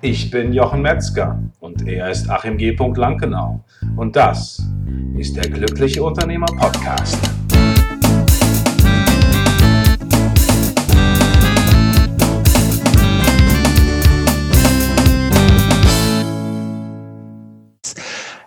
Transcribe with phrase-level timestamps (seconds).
[0.00, 2.70] Ich bin Jochen Metzger und er ist Achim G.
[2.94, 3.64] Lankenau.
[3.96, 4.62] Und das
[5.16, 7.18] ist der Glückliche Unternehmer Podcast.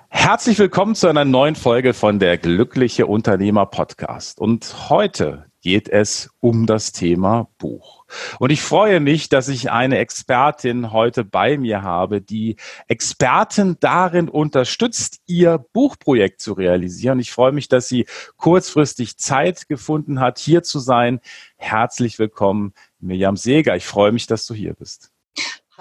[0.07, 4.39] Herzlich willkommen zu einer neuen Folge von der Glückliche Unternehmer Podcast.
[4.39, 8.05] Und heute geht es um das Thema Buch.
[8.39, 12.57] Und ich freue mich, dass ich eine Expertin heute bei mir habe, die
[12.87, 17.19] Experten darin unterstützt, ihr Buchprojekt zu realisieren.
[17.19, 18.05] Ich freue mich, dass sie
[18.37, 21.21] kurzfristig Zeit gefunden hat, hier zu sein.
[21.57, 23.75] Herzlich willkommen, Mirjam Seger.
[23.75, 25.11] Ich freue mich, dass du hier bist.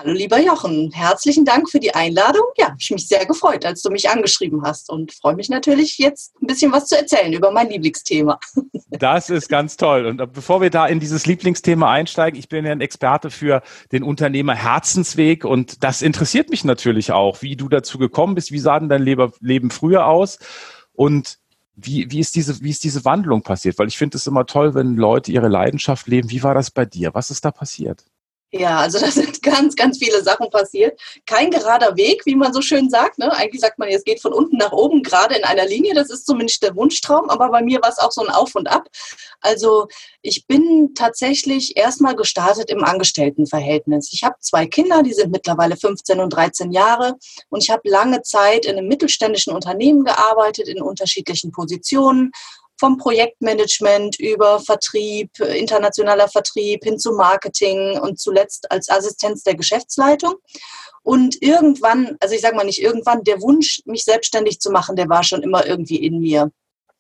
[0.03, 2.45] Hallo lieber Jochen, herzlichen Dank für die Einladung.
[2.57, 6.33] Ja, ich mich sehr gefreut, als du mich angeschrieben hast und freue mich natürlich jetzt
[6.41, 8.41] ein bisschen was zu erzählen über mein Lieblingsthema.
[8.99, 10.07] Das ist ganz toll.
[10.07, 14.03] Und bevor wir da in dieses Lieblingsthema einsteigen, ich bin ja ein Experte für den
[14.03, 18.53] Unternehmer Herzensweg und das interessiert mich natürlich auch, wie du dazu gekommen bist.
[18.53, 20.39] Wie sah denn dein Leben früher aus?
[20.93, 21.39] Und
[21.77, 23.79] wie, wie, ist diese, wie ist diese Wandlung passiert?
[23.79, 26.31] Weil ich finde es immer toll, wenn Leute ihre Leidenschaft leben.
[26.31, 27.15] Wie war das bei dir?
[27.15, 28.05] Was ist da passiert?
[28.53, 31.01] Ja, also da sind ganz, ganz viele Sachen passiert.
[31.25, 33.19] Kein gerader Weg, wie man so schön sagt.
[33.19, 33.33] Ne?
[33.33, 35.95] Eigentlich sagt man, es geht von unten nach oben, gerade in einer Linie.
[35.95, 37.31] Das ist zumindest der Wunschtraum.
[37.31, 38.89] Aber bei mir war es auch so ein Auf und Ab.
[39.41, 39.87] Also
[40.21, 44.11] ich bin tatsächlich erstmal gestartet im Angestelltenverhältnis.
[44.13, 47.17] Ich habe zwei Kinder, die sind mittlerweile 15 und 13 Jahre.
[47.51, 52.33] Und ich habe lange Zeit in einem mittelständischen Unternehmen gearbeitet, in unterschiedlichen Positionen
[52.81, 60.35] vom Projektmanagement über Vertrieb, internationaler Vertrieb hin zu Marketing und zuletzt als Assistenz der Geschäftsleitung.
[61.03, 65.11] Und irgendwann, also ich sage mal nicht irgendwann, der Wunsch, mich selbstständig zu machen, der
[65.11, 66.51] war schon immer irgendwie in mir.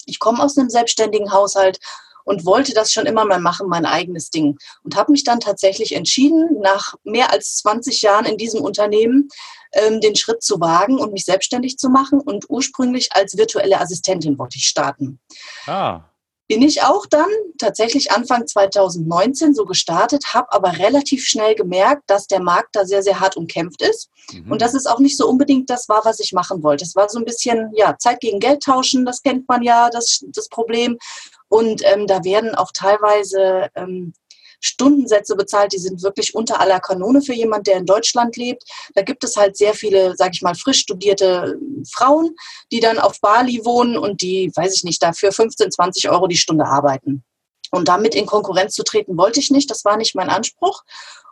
[0.05, 1.78] Ich komme aus einem selbstständigen Haushalt
[2.24, 4.58] und wollte das schon immer mal machen, mein eigenes Ding.
[4.84, 9.28] Und habe mich dann tatsächlich entschieden, nach mehr als 20 Jahren in diesem Unternehmen,
[9.72, 12.20] ähm, den Schritt zu wagen und mich selbstständig zu machen.
[12.20, 15.20] Und ursprünglich als virtuelle Assistentin wollte ich starten.
[15.67, 16.02] Ah.
[16.50, 17.28] Bin ich auch dann
[17.58, 23.05] tatsächlich Anfang 2019 so gestartet, habe aber relativ schnell gemerkt, dass der Markt da sehr,
[23.05, 24.50] sehr hart umkämpft ist mhm.
[24.50, 26.84] und dass es auch nicht so unbedingt das war, was ich machen wollte.
[26.84, 30.24] Es war so ein bisschen, ja, Zeit gegen Geld tauschen, das kennt man ja, das,
[30.27, 30.98] das Problem.
[31.50, 34.14] Und ähm, da werden auch teilweise ähm,
[34.61, 38.62] Stundensätze bezahlt, die sind wirklich unter aller Kanone für jemand, der in Deutschland lebt.
[38.94, 41.58] Da gibt es halt sehr viele, sage ich mal, frisch studierte
[41.90, 42.36] Frauen,
[42.70, 46.36] die dann auf Bali wohnen und die, weiß ich nicht, dafür 15, 20 Euro die
[46.36, 47.24] Stunde arbeiten.
[47.72, 50.83] Und damit in Konkurrenz zu treten wollte ich nicht, das war nicht mein Anspruch.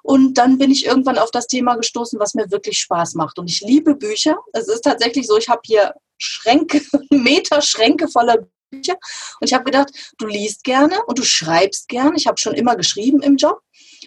[0.02, 3.38] Und dann bin ich irgendwann auf das Thema gestoßen, was mir wirklich Spaß macht.
[3.38, 4.38] Und ich liebe Bücher.
[4.52, 6.80] Es ist tatsächlich so, ich habe hier Schränke,
[7.10, 8.57] Meter Schränke voller Bücher.
[9.40, 12.16] Und ich habe gedacht, du liest gerne und du schreibst gerne.
[12.16, 13.60] Ich habe schon immer geschrieben im Job,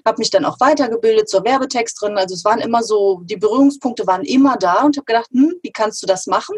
[0.05, 2.17] habe mich dann auch weitergebildet zur Werbetexterin.
[2.17, 5.71] Also es waren immer so, die Berührungspunkte waren immer da und habe gedacht, hm, wie
[5.71, 6.55] kannst du das machen?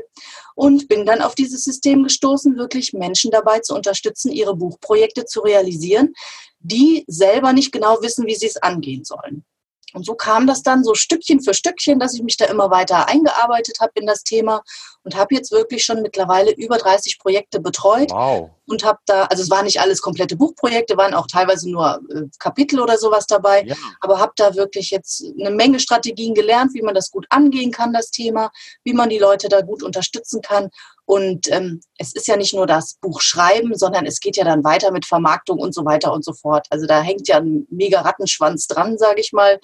[0.56, 5.42] Und bin dann auf dieses System gestoßen, wirklich Menschen dabei zu unterstützen, ihre Buchprojekte zu
[5.42, 6.14] realisieren,
[6.60, 9.46] die selber nicht genau wissen, wie sie es angehen sollen.
[9.94, 13.08] Und so kam das dann so Stückchen für Stückchen, dass ich mich da immer weiter
[13.08, 14.64] eingearbeitet habe in das Thema
[15.04, 18.12] und habe jetzt wirklich schon mittlerweile über 30 Projekte betreut.
[18.12, 18.50] Wow.
[18.66, 22.24] Und habe da, also es waren nicht alles komplette Buchprojekte, waren auch teilweise nur äh,
[22.40, 23.76] Kapitel oder sowas dabei, ja.
[24.00, 27.92] aber habe da wirklich jetzt eine Menge Strategien gelernt, wie man das gut angehen kann,
[27.92, 28.52] das Thema,
[28.84, 30.70] wie man die Leute da gut unterstützen kann.
[31.14, 34.64] Und ähm, es ist ja nicht nur das Buch schreiben, sondern es geht ja dann
[34.64, 36.66] weiter mit Vermarktung und so weiter und so fort.
[36.72, 39.60] Also da hängt ja ein mega Rattenschwanz dran, sage ich mal.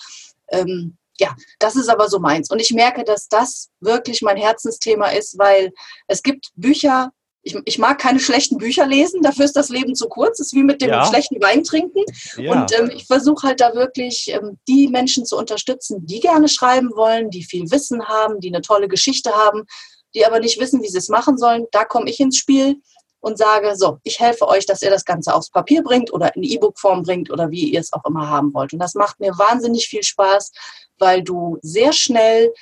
[0.49, 2.51] Ähm, ja, das ist aber so meins.
[2.51, 5.71] Und ich merke, dass das wirklich mein Herzensthema ist, weil
[6.05, 7.09] es gibt Bücher,
[7.41, 10.39] ich, ich mag keine schlechten Bücher lesen, dafür ist das Leben zu kurz.
[10.39, 11.03] Es ist wie mit dem ja.
[11.03, 12.03] schlechten Wein trinken.
[12.37, 12.61] Ja.
[12.61, 16.91] Und ähm, ich versuche halt da wirklich ähm, die Menschen zu unterstützen, die gerne schreiben
[16.95, 19.65] wollen, die viel Wissen haben, die eine tolle Geschichte haben,
[20.13, 21.65] die aber nicht wissen, wie sie es machen sollen.
[21.71, 22.77] Da komme ich ins Spiel
[23.21, 26.43] und sage, so, ich helfe euch, dass ihr das Ganze aufs Papier bringt oder in
[26.43, 28.73] E-Book-Form bringt oder wie ihr es auch immer haben wollt.
[28.73, 30.51] Und das macht mir wahnsinnig viel Spaß,
[30.97, 32.53] weil du sehr schnell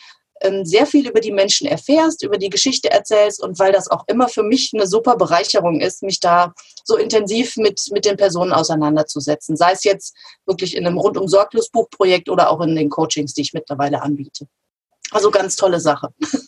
[0.42, 4.04] ähm, sehr viel über die Menschen erfährst, über die Geschichte erzählst und weil das auch
[4.08, 6.54] immer für mich eine super Bereicherung ist, mich da
[6.84, 9.58] so intensiv mit, mit den Personen auseinanderzusetzen.
[9.58, 10.16] Sei es jetzt
[10.46, 14.48] wirklich in einem rundum sorglos Buchprojekt oder auch in den Coachings, die ich mittlerweile anbiete.
[15.12, 16.10] Also ganz tolle Sache.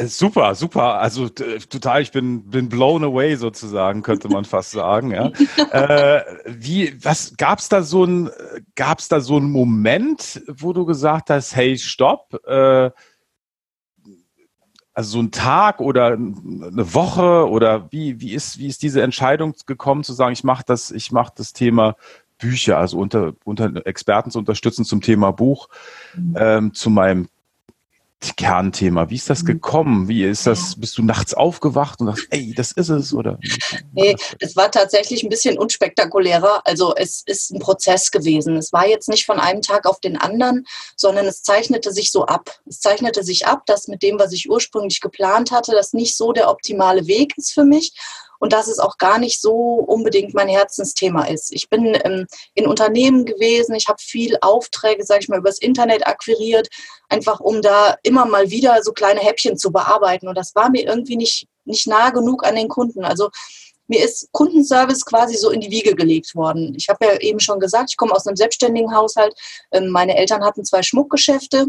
[0.00, 1.00] Super, super.
[1.00, 5.10] Also total, ich bin, bin blown away sozusagen, könnte man fast sagen.
[5.10, 5.32] Ja.
[5.72, 8.30] äh, wie, was gab's da so ein,
[8.76, 12.90] gab's da so einen Moment, wo du gesagt hast, hey, stopp, äh,
[14.94, 19.54] also so ein Tag oder eine Woche oder wie, wie ist, wie ist diese Entscheidung
[19.66, 21.96] gekommen zu sagen, ich mache das, ich mache das Thema
[22.38, 25.68] Bücher, also unter, unter Experten zu unterstützen zum Thema Buch,
[26.16, 26.36] mhm.
[26.38, 27.28] ähm, zu meinem
[28.36, 29.10] Kernthema?
[29.10, 29.46] Wie ist das mhm.
[29.46, 30.08] gekommen?
[30.08, 30.74] Wie ist das?
[30.78, 33.14] Bist du nachts aufgewacht und dachtest, ey, das ist es?
[33.14, 33.38] Oder?
[33.92, 36.62] Nee, es war tatsächlich ein bisschen unspektakulärer.
[36.64, 38.56] Also es ist ein Prozess gewesen.
[38.56, 40.66] Es war jetzt nicht von einem Tag auf den anderen,
[40.96, 42.58] sondern es zeichnete sich so ab.
[42.66, 46.32] Es zeichnete sich ab, dass mit dem, was ich ursprünglich geplant hatte, das nicht so
[46.32, 47.92] der optimale Weg ist für mich
[48.38, 51.52] und dass es auch gar nicht so unbedingt mein Herzensthema ist.
[51.52, 56.06] Ich bin ähm, in Unternehmen gewesen, ich habe viel Aufträge, sage ich mal, übers Internet
[56.06, 56.68] akquiriert,
[57.08, 60.28] einfach um da immer mal wieder so kleine Häppchen zu bearbeiten.
[60.28, 63.04] Und das war mir irgendwie nicht, nicht nah genug an den Kunden.
[63.04, 63.30] Also
[63.86, 66.74] mir ist Kundenservice quasi so in die Wiege gelegt worden.
[66.76, 69.34] Ich habe ja eben schon gesagt, ich komme aus einem selbstständigen Haushalt.
[69.72, 71.66] Ähm, meine Eltern hatten zwei Schmuckgeschäfte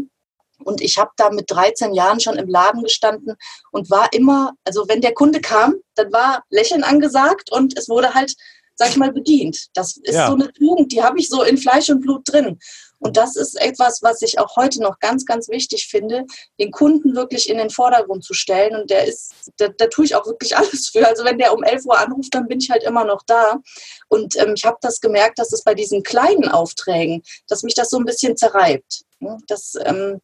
[0.64, 3.36] und ich habe da mit 13 Jahren schon im Laden gestanden
[3.72, 8.14] und war immer, also wenn der Kunde kam, dann war Lächeln angesagt und es wurde
[8.14, 8.34] halt,
[8.74, 9.68] sag ich mal, bedient.
[9.74, 10.26] Das ist ja.
[10.26, 12.58] so eine Tugend, die habe ich so in Fleisch und Blut drin.
[13.00, 16.26] Und das ist etwas, was ich auch heute noch ganz, ganz wichtig finde,
[16.60, 18.76] den Kunden wirklich in den Vordergrund zu stellen.
[18.76, 21.06] Und der ist, da, da tue ich auch wirklich alles für.
[21.06, 23.58] Also wenn der um 11 Uhr anruft, dann bin ich halt immer noch da.
[24.08, 27.90] Und ähm, ich habe das gemerkt, dass es bei diesen kleinen Aufträgen, dass mich das
[27.90, 29.02] so ein bisschen zerreibt.
[29.48, 30.20] Das, ähm,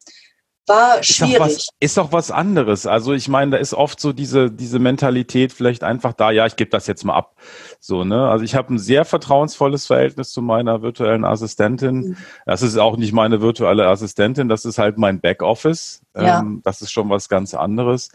[0.67, 1.33] war schwierig.
[1.33, 2.85] Ist doch, was, ist doch was anderes.
[2.85, 6.55] Also ich meine, da ist oft so diese, diese Mentalität vielleicht einfach da, ja, ich
[6.55, 7.35] gebe das jetzt mal ab.
[7.79, 8.29] So, ne?
[8.29, 11.95] Also ich habe ein sehr vertrauensvolles Verhältnis zu meiner virtuellen Assistentin.
[11.95, 12.17] Mhm.
[12.45, 16.01] Das ist auch nicht meine virtuelle Assistentin, das ist halt mein Backoffice.
[16.15, 16.39] Ja.
[16.39, 18.09] Ähm, das ist schon was ganz anderes.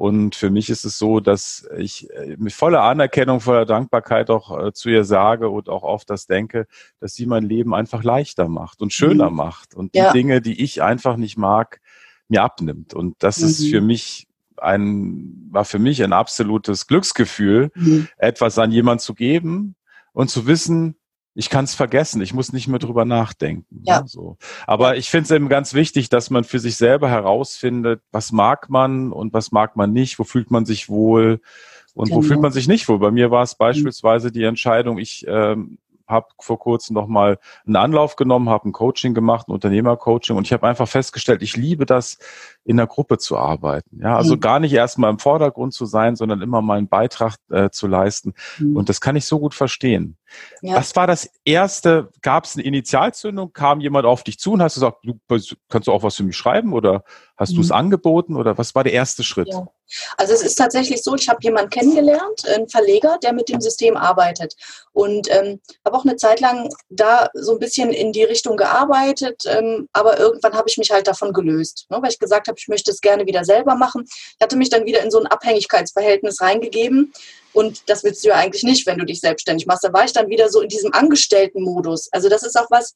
[0.00, 4.68] Und für mich ist es so, dass ich äh, mit voller Anerkennung, voller Dankbarkeit auch
[4.68, 6.66] äh, zu ihr sage und auch oft das denke,
[7.00, 9.36] dass sie mein Leben einfach leichter macht und schöner mhm.
[9.36, 10.10] macht und die ja.
[10.10, 11.82] Dinge, die ich einfach nicht mag,
[12.28, 12.94] mir abnimmt.
[12.94, 13.46] Und das mhm.
[13.48, 14.26] ist für mich
[14.56, 18.08] ein, war für mich ein absolutes Glücksgefühl, mhm.
[18.16, 19.74] etwas an jemand zu geben
[20.14, 20.96] und zu wissen,
[21.34, 23.82] ich kann es vergessen, ich muss nicht mehr drüber nachdenken.
[23.84, 24.00] Ja.
[24.00, 24.36] Ne, so.
[24.66, 28.68] Aber ich finde es eben ganz wichtig, dass man für sich selber herausfindet, was mag
[28.68, 31.40] man und was mag man nicht, wo fühlt man sich wohl
[31.94, 32.18] und genau.
[32.18, 32.98] wo fühlt man sich nicht wohl.
[32.98, 33.58] Bei mir war es mhm.
[33.58, 35.78] beispielsweise die Entscheidung, ich ähm,
[36.10, 40.46] habe vor kurzem noch mal einen Anlauf genommen, habe ein Coaching gemacht, ein Unternehmercoaching und
[40.46, 42.18] ich habe einfach festgestellt, ich liebe das,
[42.70, 43.98] in der Gruppe zu arbeiten.
[44.00, 44.40] Ja, also mhm.
[44.40, 48.32] gar nicht erstmal im Vordergrund zu sein, sondern immer mal einen Beitrag äh, zu leisten.
[48.58, 48.76] Mhm.
[48.76, 50.16] Und das kann ich so gut verstehen.
[50.62, 50.76] Ja.
[50.76, 52.10] Was war das erste?
[52.22, 53.52] Gab es eine Initialzündung?
[53.52, 55.18] Kam jemand auf dich zu und hast gesagt, du
[55.68, 57.02] kannst du auch was für mich schreiben oder
[57.36, 57.56] hast mhm.
[57.56, 59.48] du es angeboten oder was war der erste Schritt?
[59.48, 59.66] Ja.
[60.16, 63.96] Also es ist tatsächlich so, ich habe jemanden kennengelernt, einen Verleger, der mit dem System
[63.96, 64.54] arbeitet
[64.92, 69.42] und ähm, habe auch eine Zeit lang da so ein bisschen in die Richtung gearbeitet,
[69.46, 72.68] ähm, aber irgendwann habe ich mich halt davon gelöst, ne, weil ich gesagt habe, ich
[72.68, 74.04] möchte es gerne wieder selber machen.
[74.06, 77.12] Ich hatte mich dann wieder in so ein Abhängigkeitsverhältnis reingegeben
[77.52, 79.84] und das willst du ja eigentlich nicht, wenn du dich selbstständig machst.
[79.84, 82.08] Da war ich dann wieder so in diesem Angestelltenmodus.
[82.12, 82.94] Also das ist auch was,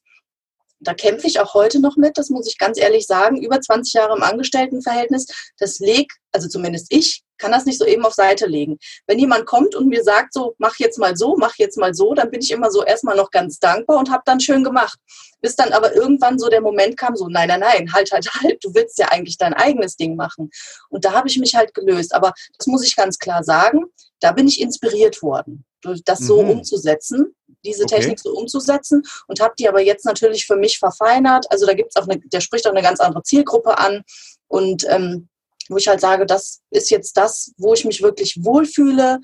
[0.79, 3.41] da kämpfe ich auch heute noch mit, das muss ich ganz ehrlich sagen.
[3.41, 5.25] Über 20 Jahre im Angestelltenverhältnis,
[5.57, 8.77] das legt, also zumindest ich, kann das nicht so eben auf Seite legen.
[9.07, 12.13] Wenn jemand kommt und mir sagt, so, mach jetzt mal so, mach jetzt mal so,
[12.13, 14.99] dann bin ich immer so erstmal noch ganz dankbar und habe dann schön gemacht.
[15.41, 18.63] Bis dann aber irgendwann so der Moment kam, so, nein, nein, nein, halt, halt, halt,
[18.63, 20.49] du willst ja eigentlich dein eigenes Ding machen.
[20.89, 22.15] Und da habe ich mich halt gelöst.
[22.15, 23.85] Aber das muss ich ganz klar sagen,
[24.19, 25.65] da bin ich inspiriert worden,
[26.05, 26.51] das so mhm.
[26.51, 27.95] umzusetzen, diese okay.
[27.95, 31.45] Technik so umzusetzen und habe die aber jetzt natürlich für mich verfeinert.
[31.51, 34.03] Also da gibt es auch eine, der spricht auch eine ganz andere Zielgruppe an
[34.47, 35.27] und ähm,
[35.69, 39.19] wo ich halt sage, das ist jetzt das, wo ich mich wirklich wohlfühle,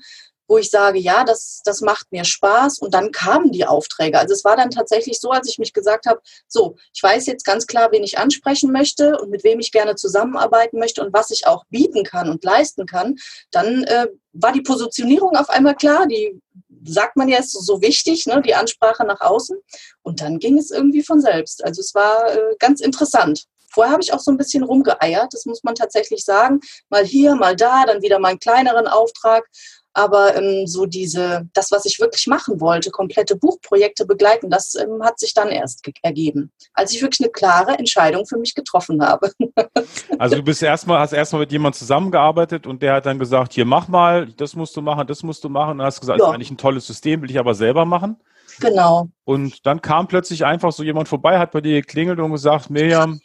[0.48, 2.78] wo ich sage, ja, das, das macht mir Spaß.
[2.80, 4.18] Und dann kamen die Aufträge.
[4.18, 7.46] Also es war dann tatsächlich so, als ich mich gesagt habe, so, ich weiß jetzt
[7.46, 11.30] ganz klar, wen ich ansprechen möchte und mit wem ich gerne zusammenarbeiten möchte und was
[11.30, 13.16] ich auch bieten kann und leisten kann,
[13.50, 16.06] dann äh, war die Positionierung auf einmal klar.
[16.06, 16.38] Die
[16.84, 19.56] sagt man ja, ist so wichtig, ne, die Ansprache nach außen.
[20.02, 21.64] Und dann ging es irgendwie von selbst.
[21.64, 23.46] Also es war äh, ganz interessant.
[23.72, 26.60] Vorher habe ich auch so ein bisschen rumgeeiert, das muss man tatsächlich sagen.
[26.90, 29.44] Mal hier, mal da, dann wieder mal einen kleineren Auftrag.
[29.94, 35.02] Aber ähm, so diese, das, was ich wirklich machen wollte, komplette Buchprojekte begleiten, das ähm,
[35.02, 39.30] hat sich dann erst ergeben, als ich wirklich eine klare Entscheidung für mich getroffen habe.
[40.18, 43.66] also du bist erstmal, hast erstmal mit jemandem zusammengearbeitet und der hat dann gesagt, hier
[43.66, 45.80] mach mal, das musst du machen, das musst du machen.
[45.80, 46.24] Und hast gesagt, ja.
[46.24, 48.16] das ist eigentlich ein tolles System, will ich aber selber machen.
[48.60, 49.08] Genau.
[49.24, 53.20] Und dann kam plötzlich einfach so jemand vorbei, hat bei dir geklingelt und gesagt, Miriam,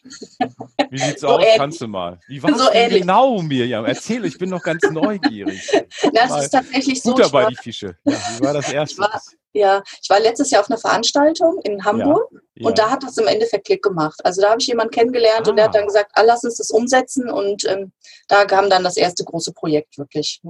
[0.89, 1.41] wie sieht's so aus?
[1.41, 1.57] Ähnlich.
[1.57, 2.19] Kannst du mal?
[2.27, 3.85] Wie war so denn genau, Miriam?
[3.85, 5.69] Erzähl, ich bin noch ganz neugierig.
[6.13, 7.11] Das mal ist tatsächlich so.
[7.11, 7.97] Gut dabei, die Fische.
[8.05, 8.97] Ja, wie war das erste?
[8.97, 9.21] Ich war,
[9.53, 12.67] ja, ich war letztes Jahr auf einer Veranstaltung in Hamburg ja, ja.
[12.67, 14.19] und da hat das im Endeffekt Klick gemacht.
[14.23, 15.49] Also da habe ich jemanden kennengelernt ah.
[15.49, 17.91] und der hat dann gesagt, ah, lass uns das umsetzen und ähm,
[18.27, 20.41] da kam dann das erste große Projekt wirklich.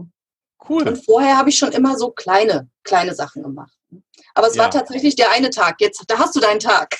[0.67, 0.87] Cool.
[0.87, 3.76] Und vorher habe ich schon immer so kleine, kleine Sachen gemacht.
[4.37, 4.63] Aber es ja.
[4.63, 5.77] war tatsächlich der eine Tag.
[5.81, 6.99] Jetzt, da hast du deinen Tag.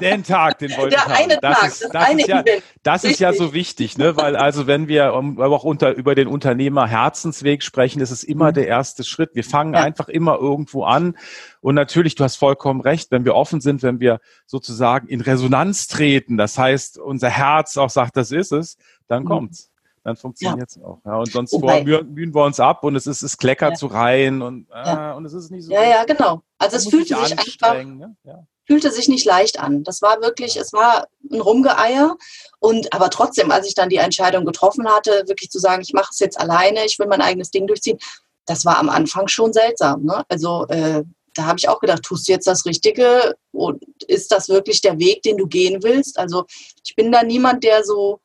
[0.00, 1.12] Den Tag, den wollte ich haben.
[1.12, 2.44] Eine das Tag, ist, das, das, ist ja,
[2.84, 4.16] das ist ja so wichtig, ne?
[4.16, 8.54] weil also wenn wir auch unter, über den Unternehmer Herzensweg sprechen, ist es immer mhm.
[8.54, 9.30] der erste Schritt.
[9.34, 9.80] Wir fangen ja.
[9.80, 11.16] einfach immer irgendwo an.
[11.60, 15.88] Und natürlich, du hast vollkommen recht, wenn wir offen sind, wenn wir sozusagen in Resonanz
[15.88, 18.76] treten, das heißt, unser Herz auch sagt, das ist es,
[19.08, 19.28] dann mhm.
[19.28, 19.70] kommt's
[20.04, 20.84] dann funktioniert es ja.
[20.84, 21.00] auch.
[21.04, 23.76] Ja, und sonst Wobei, mühen, mühen wir uns ab und es ist, es kleckert ja.
[23.76, 25.72] zu rein und, äh, und es ist nicht so.
[25.72, 26.42] Ja, ja, genau.
[26.58, 28.16] Also es fühlte sich einfach, ne?
[28.24, 28.46] ja.
[28.66, 29.84] fühlte sich nicht leicht an.
[29.84, 32.16] Das war wirklich, es war ein Rumgeeier.
[32.60, 36.10] Und aber trotzdem, als ich dann die Entscheidung getroffen hatte, wirklich zu sagen, ich mache
[36.10, 37.98] es jetzt alleine, ich will mein eigenes Ding durchziehen,
[38.46, 40.04] das war am Anfang schon seltsam.
[40.04, 40.24] Ne?
[40.28, 44.48] Also äh, da habe ich auch gedacht, tust du jetzt das Richtige und ist das
[44.48, 46.18] wirklich der Weg, den du gehen willst?
[46.18, 46.44] Also
[46.84, 48.20] ich bin da niemand, der so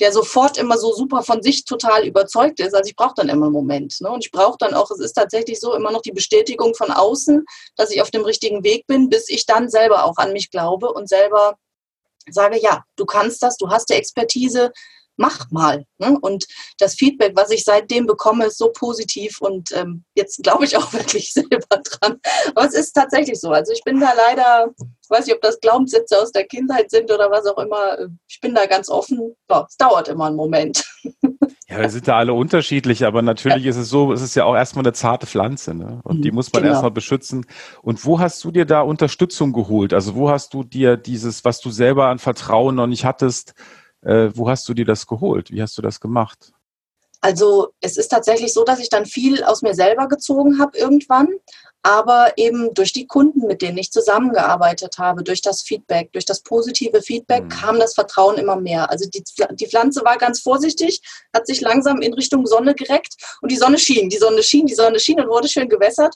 [0.00, 2.74] der sofort immer so super von sich total überzeugt ist.
[2.74, 3.96] Also ich brauche dann immer einen Moment.
[4.00, 4.10] Ne?
[4.10, 7.44] Und ich brauche dann auch, es ist tatsächlich so, immer noch die Bestätigung von außen,
[7.76, 10.92] dass ich auf dem richtigen Weg bin, bis ich dann selber auch an mich glaube
[10.92, 11.56] und selber
[12.28, 14.72] sage, ja, du kannst das, du hast die Expertise,
[15.16, 15.84] mach mal.
[15.98, 16.18] Ne?
[16.20, 16.46] Und
[16.78, 20.92] das Feedback, was ich seitdem bekomme, ist so positiv und ähm, jetzt glaube ich auch
[20.92, 22.20] wirklich selber dran.
[22.54, 23.50] Aber es ist tatsächlich so.
[23.50, 27.10] Also ich bin da leider, ich weiß nicht, ob das Glaubenssätze aus der Kindheit sind
[27.10, 27.98] oder was auch immer.
[28.28, 29.34] Ich bin da ganz offen.
[29.50, 30.84] Ja, es dauert immer einen Moment.
[31.68, 33.70] Ja, wir sind da alle unterschiedlich, aber natürlich ja.
[33.70, 36.00] ist es so, es ist ja auch erstmal eine zarte Pflanze, ne?
[36.04, 36.74] Und die mhm, muss man genau.
[36.74, 37.44] erstmal beschützen.
[37.82, 39.92] Und wo hast du dir da Unterstützung geholt?
[39.92, 43.54] Also wo hast du dir dieses, was du selber an Vertrauen noch nicht hattest,
[44.06, 45.50] äh, wo hast du dir das geholt?
[45.50, 46.52] Wie hast du das gemacht?
[47.20, 51.28] Also es ist tatsächlich so, dass ich dann viel aus mir selber gezogen habe irgendwann,
[51.82, 56.42] aber eben durch die Kunden, mit denen ich zusammengearbeitet habe, durch das Feedback, durch das
[56.42, 57.48] positive Feedback mhm.
[57.48, 58.90] kam das Vertrauen immer mehr.
[58.90, 61.00] Also die, die Pflanze war ganz vorsichtig,
[61.34, 64.74] hat sich langsam in Richtung Sonne gereckt und die Sonne schien, die Sonne schien, die
[64.74, 66.14] Sonne schien und wurde schön gewässert,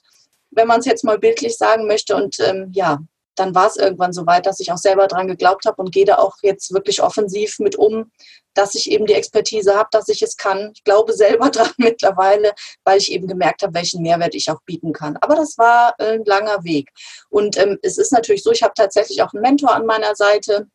[0.50, 2.14] wenn man es jetzt mal bildlich sagen möchte.
[2.14, 2.98] Und ähm, ja,
[3.40, 6.04] dann war es irgendwann so weit, dass ich auch selber dran geglaubt habe und gehe
[6.04, 8.10] da auch jetzt wirklich offensiv mit um,
[8.54, 10.72] dass ich eben die Expertise habe, dass ich es kann.
[10.74, 12.52] Ich glaube selber dran mittlerweile,
[12.84, 15.16] weil ich eben gemerkt habe, welchen Mehrwert ich auch bieten kann.
[15.20, 16.90] Aber das war ein langer Weg.
[17.30, 20.66] Und ähm, es ist natürlich so, ich habe tatsächlich auch einen Mentor an meiner Seite,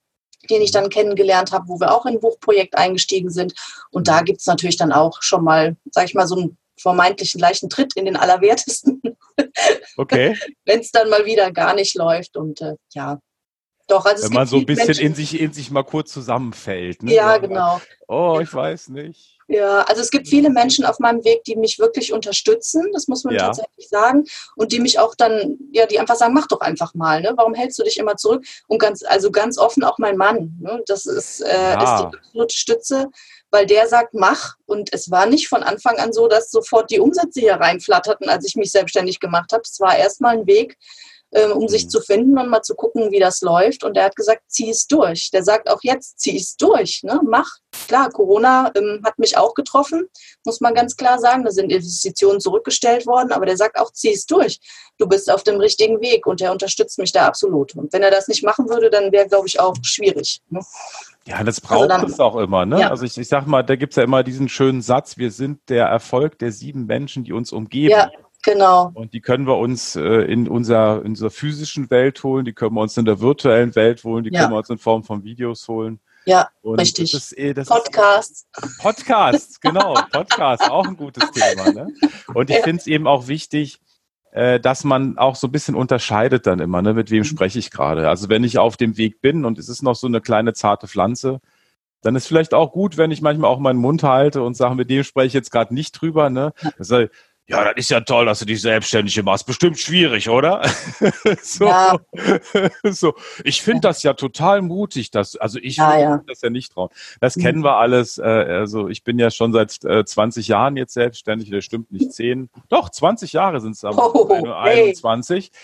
[0.50, 3.54] den ich dann kennengelernt habe, wo wir auch in ein Buchprojekt eingestiegen sind.
[3.92, 7.40] Und da gibt es natürlich dann auch schon mal, sag ich mal, so einen vermeintlichen
[7.40, 9.02] leichten Tritt in den Allerwertesten.
[9.98, 10.38] Okay.
[10.66, 12.36] Wenn es dann mal wieder gar nicht läuft.
[12.36, 13.20] Und äh, ja,
[13.88, 14.06] doch.
[14.06, 17.04] Also Wenn man so ein bisschen Menschen, in sich, in sich mal kurz zusammenfällt.
[17.04, 17.14] Ne?
[17.14, 17.82] Ja, genau.
[18.08, 19.36] Oh, ich weiß nicht.
[19.48, 23.24] Ja, also es gibt viele Menschen auf meinem Weg, die mich wirklich unterstützen, das muss
[23.24, 23.46] man ja.
[23.46, 24.24] tatsächlich sagen,
[24.56, 27.34] und die mich auch dann, ja, die einfach sagen, mach doch einfach mal, ne?
[27.36, 28.44] Warum hältst du dich immer zurück?
[28.68, 30.82] Und ganz, also ganz offen auch mein Mann, ne?
[30.88, 31.74] Das ist, äh, ja.
[31.74, 33.08] ist die absolute Stütze,
[33.56, 34.56] weil der sagt, mach.
[34.66, 38.46] Und es war nicht von Anfang an so, dass sofort die Umsätze hier reinflatterten, als
[38.46, 39.64] ich mich selbstständig gemacht habe.
[39.64, 40.78] Es war erstmal ein Weg,
[41.32, 41.90] ähm, um sich mhm.
[41.90, 43.84] zu finden und mal zu gucken, wie das läuft.
[43.84, 45.30] Und er hat gesagt, zieh es durch.
[45.32, 47.20] Der sagt auch jetzt, zieh es durch, ne?
[47.24, 47.50] mach.
[47.88, 50.08] Klar, Corona ähm, hat mich auch getroffen,
[50.46, 51.44] muss man ganz klar sagen.
[51.44, 54.60] Da sind Investitionen zurückgestellt worden, aber der sagt auch, zieh es durch.
[54.98, 57.76] Du bist auf dem richtigen Weg und er unterstützt mich da absolut.
[57.76, 60.42] Und wenn er das nicht machen würde, dann wäre, glaube ich, auch schwierig.
[60.50, 60.62] Ne?
[61.28, 62.66] Ja, das also braucht also dann, es auch immer.
[62.66, 62.82] Ne?
[62.82, 62.90] Ja.
[62.92, 65.60] Also ich, ich sag mal, da gibt es ja immer diesen schönen Satz, wir sind
[65.70, 67.92] der Erfolg der sieben Menschen, die uns umgeben.
[67.92, 68.10] Ja.
[68.46, 68.92] Genau.
[68.94, 72.76] Und die können wir uns äh, in, unser, in unserer physischen Welt holen, die können
[72.76, 74.42] wir uns in der virtuellen Welt holen, die ja.
[74.42, 76.00] können wir uns in Form von Videos holen.
[76.26, 77.12] Ja, und richtig.
[77.12, 78.46] Das ist, eh, das Podcasts.
[78.62, 79.96] Ist, Podcasts, genau.
[80.12, 81.72] Podcasts, auch ein gutes Thema.
[81.72, 81.88] Ne?
[82.34, 82.64] Und ich ja.
[82.64, 83.80] finde es eben auch wichtig,
[84.32, 86.94] äh, dass man auch so ein bisschen unterscheidet dann immer, ne?
[86.94, 87.26] mit wem mhm.
[87.26, 88.10] spreche ich gerade.
[88.10, 90.88] Also wenn ich auf dem Weg bin und es ist noch so eine kleine zarte
[90.88, 91.42] Pflanze,
[92.02, 94.92] dann ist vielleicht auch gut, wenn ich manchmal auch meinen Mund halte und sage, mit
[94.92, 96.30] dem spreche ich jetzt gerade nicht drüber.
[96.30, 96.54] Ne?
[96.80, 97.10] Heißt,
[97.48, 99.46] ja, das ist ja toll, dass du dich selbstständig machst.
[99.46, 100.68] Bestimmt schwierig, oder?
[101.44, 102.00] so, ja.
[102.84, 103.14] so.
[103.44, 106.24] Ich finde das ja total mutig, dass, also ich ja, ja.
[106.26, 106.90] das ja nicht trauen.
[107.22, 107.42] Das mhm.
[107.42, 108.18] kennen wir alles.
[108.18, 112.14] Äh, also ich bin ja schon seit äh, 20 Jahren jetzt selbstständig, das stimmt nicht
[112.14, 112.50] 10.
[112.70, 115.52] Doch, 20 Jahre sind es aber oh, 21.
[115.54, 115.60] Hey.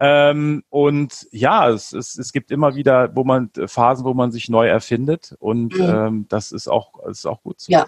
[0.00, 4.48] Ähm, und ja, es, es, es gibt immer wieder, wo man Phasen, wo man sich
[4.48, 5.84] neu erfindet und mhm.
[5.84, 7.72] ähm, das ist auch, ist auch gut so.
[7.72, 7.84] Ja.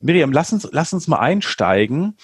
[0.00, 2.16] Miriam, lass uns, lass uns mal einsteigen.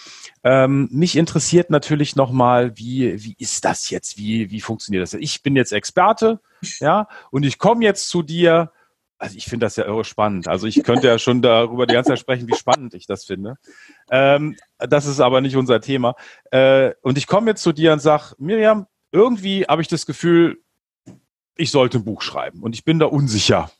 [0.43, 4.17] Ähm, mich interessiert natürlich nochmal, wie, wie ist das jetzt?
[4.17, 5.15] Wie, wie funktioniert das?
[5.15, 6.41] Ich bin jetzt Experte,
[6.81, 8.73] ja, und ich komme jetzt zu dir.
[9.19, 10.47] Also ich finde das ja irre spannend.
[10.47, 13.57] Also ich könnte ja schon darüber die ganze Zeit sprechen, wie spannend ich das finde.
[14.11, 16.17] Ähm, das ist aber nicht unser Thema.
[16.51, 20.63] Äh, und ich komme jetzt zu dir und sage, Miriam, irgendwie habe ich das Gefühl,
[21.57, 23.71] ich sollte ein Buch schreiben und ich bin da unsicher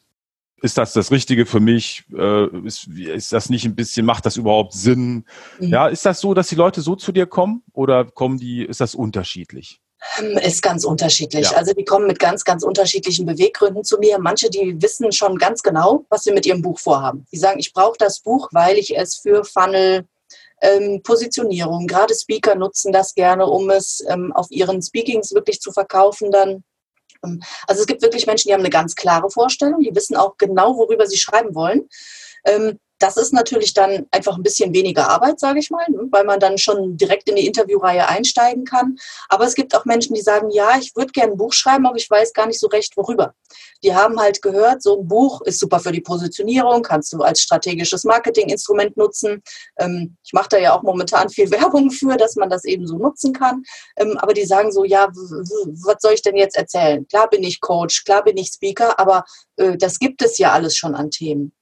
[0.63, 2.05] ist das das Richtige für mich?
[2.17, 5.25] Äh, ist, ist das nicht ein bisschen, macht das überhaupt Sinn?
[5.59, 5.69] Mhm.
[5.69, 8.81] Ja, ist das so, dass die Leute so zu dir kommen oder kommen die, ist
[8.81, 9.81] das unterschiedlich?
[10.19, 11.51] Ähm, ist ganz unterschiedlich.
[11.51, 11.57] Ja.
[11.57, 14.19] Also die kommen mit ganz, ganz unterschiedlichen Beweggründen zu mir.
[14.19, 17.27] Manche, die wissen schon ganz genau, was sie mit ihrem Buch vorhaben.
[17.33, 20.07] Die sagen, ich brauche das Buch, weil ich es für Funnel,
[20.63, 25.71] ähm, Positionierung, gerade Speaker nutzen das gerne, um es ähm, auf ihren Speakings wirklich zu
[25.71, 26.65] verkaufen dann.
[27.25, 30.37] Ähm, also es gibt wirklich Menschen, die haben eine ganz klare Vorstellung, die wissen auch
[30.39, 31.89] genau, worüber sie schreiben wollen.
[32.45, 36.25] Ähm, das ist natürlich dann einfach ein bisschen weniger Arbeit, sage ich mal, ne, weil
[36.25, 38.97] man dann schon direkt in die Interviewreihe einsteigen kann.
[39.29, 41.97] Aber es gibt auch Menschen, die sagen, ja, ich würde gerne ein Buch schreiben, aber
[41.97, 43.35] ich weiß gar nicht so recht, worüber.
[43.83, 47.41] Die haben halt gehört, so ein Buch ist super für die Positionierung, kannst du als
[47.41, 49.43] strategisches Marketinginstrument nutzen.
[49.79, 52.97] Ähm, ich mache da ja auch momentan viel Werbung für, dass man das eben so
[52.97, 53.63] nutzen kann.
[53.97, 57.07] Ähm, aber die sagen so, ja, was soll ich denn jetzt erzählen?
[57.09, 59.25] Klar bin ich Coach, klar bin ich Speaker, aber
[59.57, 61.53] äh, das gibt es ja alles schon an Themen.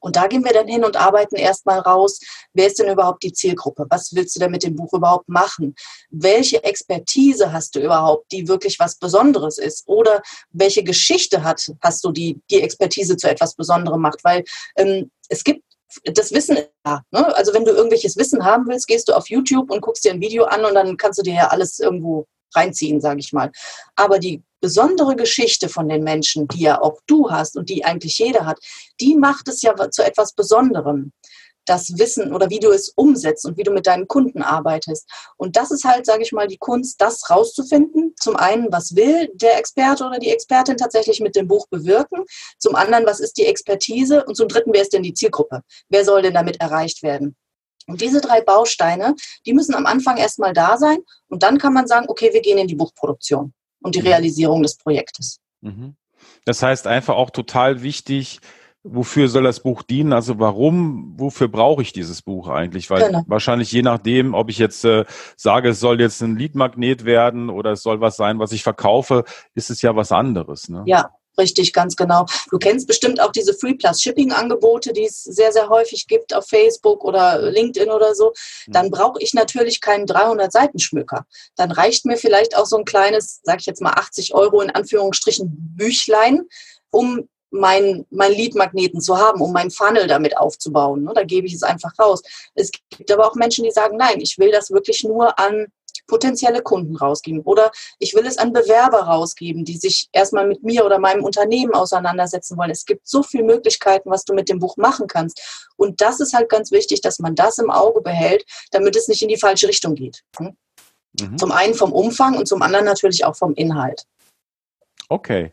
[0.00, 2.20] Und da gehen wir dann hin und arbeiten erstmal raus,
[2.52, 3.86] wer ist denn überhaupt die Zielgruppe?
[3.90, 5.74] Was willst du denn mit dem Buch überhaupt machen?
[6.10, 9.86] Welche Expertise hast du überhaupt, die wirklich was Besonderes ist?
[9.86, 14.22] Oder welche Geschichte hat, hast du, die die Expertise zu etwas Besonderem macht?
[14.24, 14.44] Weil
[14.76, 15.62] ähm, es gibt
[16.04, 17.34] das Wissen, ja, ne?
[17.36, 20.20] also wenn du irgendwelches Wissen haben willst, gehst du auf YouTube und guckst dir ein
[20.20, 23.50] Video an und dann kannst du dir ja alles irgendwo reinziehen, sage ich mal.
[23.96, 28.18] Aber die besondere Geschichte von den Menschen, die ja auch du hast und die eigentlich
[28.18, 28.58] jeder hat,
[29.00, 31.12] die macht es ja zu etwas Besonderem.
[31.64, 35.06] Das Wissen oder wie du es umsetzt und wie du mit deinen Kunden arbeitest.
[35.36, 38.14] Und das ist halt, sage ich mal, die Kunst, das rauszufinden.
[38.18, 42.24] Zum einen, was will der Experte oder die Expertin tatsächlich mit dem Buch bewirken?
[42.58, 44.24] Zum anderen, was ist die Expertise?
[44.24, 45.60] Und zum dritten, wer ist denn die Zielgruppe?
[45.90, 47.36] Wer soll denn damit erreicht werden?
[47.86, 50.98] Und diese drei Bausteine, die müssen am Anfang erstmal da sein
[51.28, 53.52] und dann kann man sagen, okay, wir gehen in die Buchproduktion
[53.88, 54.08] und die.
[54.08, 55.40] Realisierung des Projektes.
[55.60, 55.94] Mhm.
[56.44, 58.40] Das heißt einfach auch total wichtig,
[58.82, 60.12] wofür soll das Buch dienen?
[60.12, 62.90] Also warum, wofür brauche ich dieses Buch eigentlich?
[62.90, 63.22] Weil genau.
[63.26, 65.04] wahrscheinlich je nachdem, ob ich jetzt äh,
[65.36, 69.24] sage, es soll jetzt ein Leadmagnet werden oder es soll was sein, was ich verkaufe,
[69.54, 70.68] ist es ja was anderes.
[70.68, 70.82] Ne?
[70.86, 72.26] Ja, Richtig, ganz genau.
[72.50, 76.34] Du kennst bestimmt auch diese Free Plus Shipping Angebote, die es sehr, sehr häufig gibt
[76.34, 78.32] auf Facebook oder LinkedIn oder so.
[78.66, 78.72] Mhm.
[78.72, 81.26] Dann brauche ich natürlich keinen 300 Seiten Schmücker.
[81.56, 84.70] Dann reicht mir vielleicht auch so ein kleines, sag ich jetzt mal 80 Euro in
[84.70, 86.46] Anführungsstrichen Büchlein,
[86.90, 91.04] um mein, mein Lead-Magneten zu haben, um mein Funnel damit aufzubauen.
[91.04, 91.12] Ne?
[91.14, 92.22] Da gebe ich es einfach raus.
[92.54, 95.66] Es gibt aber auch Menschen, die sagen, nein, ich will das wirklich nur an
[96.08, 100.84] potenzielle Kunden rausgeben oder ich will es an Bewerber rausgeben, die sich erstmal mit mir
[100.84, 102.70] oder meinem Unternehmen auseinandersetzen wollen.
[102.70, 105.68] Es gibt so viele Möglichkeiten, was du mit dem Buch machen kannst.
[105.76, 109.22] Und das ist halt ganz wichtig, dass man das im Auge behält, damit es nicht
[109.22, 110.24] in die falsche Richtung geht.
[110.38, 110.56] Hm?
[111.20, 111.38] Mhm.
[111.38, 114.04] Zum einen vom Umfang und zum anderen natürlich auch vom Inhalt.
[115.08, 115.52] Okay.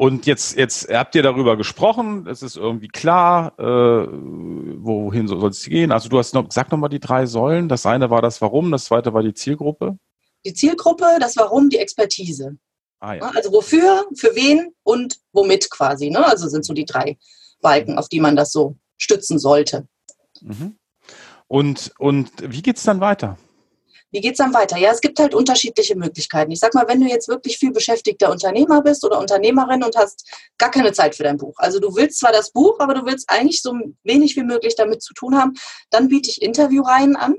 [0.00, 5.62] Und jetzt, jetzt habt ihr darüber gesprochen, es ist irgendwie klar, äh, wohin soll es
[5.62, 5.92] gehen.
[5.92, 7.68] Also du hast noch, sag nochmal die drei Säulen.
[7.68, 9.98] Das eine war das Warum, das zweite war die Zielgruppe.
[10.46, 12.56] Die Zielgruppe, das Warum, die Expertise.
[13.00, 13.30] Ah, ja.
[13.34, 16.08] Also wofür, für wen und womit quasi.
[16.08, 16.24] Ne?
[16.24, 17.18] Also sind so die drei
[17.60, 19.86] Balken, auf die man das so stützen sollte.
[20.40, 20.78] Mhm.
[21.46, 23.36] Und, und wie geht es dann weiter?
[24.10, 24.76] Wie geht's dann weiter?
[24.76, 26.50] Ja, es gibt halt unterschiedliche Möglichkeiten.
[26.50, 30.28] Ich sag mal, wenn du jetzt wirklich viel beschäftigter Unternehmer bist oder Unternehmerin und hast
[30.58, 31.54] gar keine Zeit für dein Buch.
[31.58, 35.02] Also du willst zwar das Buch, aber du willst eigentlich so wenig wie möglich damit
[35.02, 35.54] zu tun haben,
[35.90, 37.36] dann biete ich Interviewreihen an.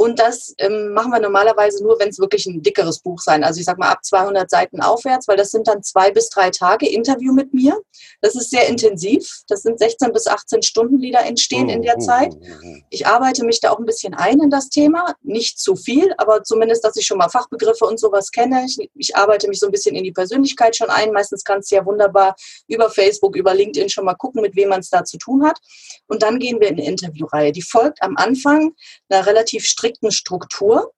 [0.00, 3.44] Und das ähm, machen wir normalerweise nur, wenn es wirklich ein dickeres Buch sein.
[3.44, 6.48] Also ich sag mal ab 200 Seiten aufwärts, weil das sind dann zwei bis drei
[6.48, 7.78] Tage Interview mit mir.
[8.22, 9.42] Das ist sehr intensiv.
[9.48, 12.32] Das sind 16 bis 18 Stunden, die da entstehen in der oh, Zeit.
[12.32, 15.16] Oh, oh, ich arbeite mich da auch ein bisschen ein in das Thema.
[15.20, 18.64] Nicht zu viel, aber zumindest, dass ich schon mal Fachbegriffe und sowas kenne.
[18.64, 21.12] Ich, ich arbeite mich so ein bisschen in die Persönlichkeit schon ein.
[21.12, 22.36] Meistens kannst du ja wunderbar
[22.68, 25.58] über Facebook, über LinkedIn schon mal gucken, mit wem man es da zu tun hat.
[26.06, 27.52] Und dann gehen wir in eine Interviewreihe.
[27.52, 28.72] Die folgt am Anfang
[29.10, 30.92] einer relativ strikten strikten Struktur,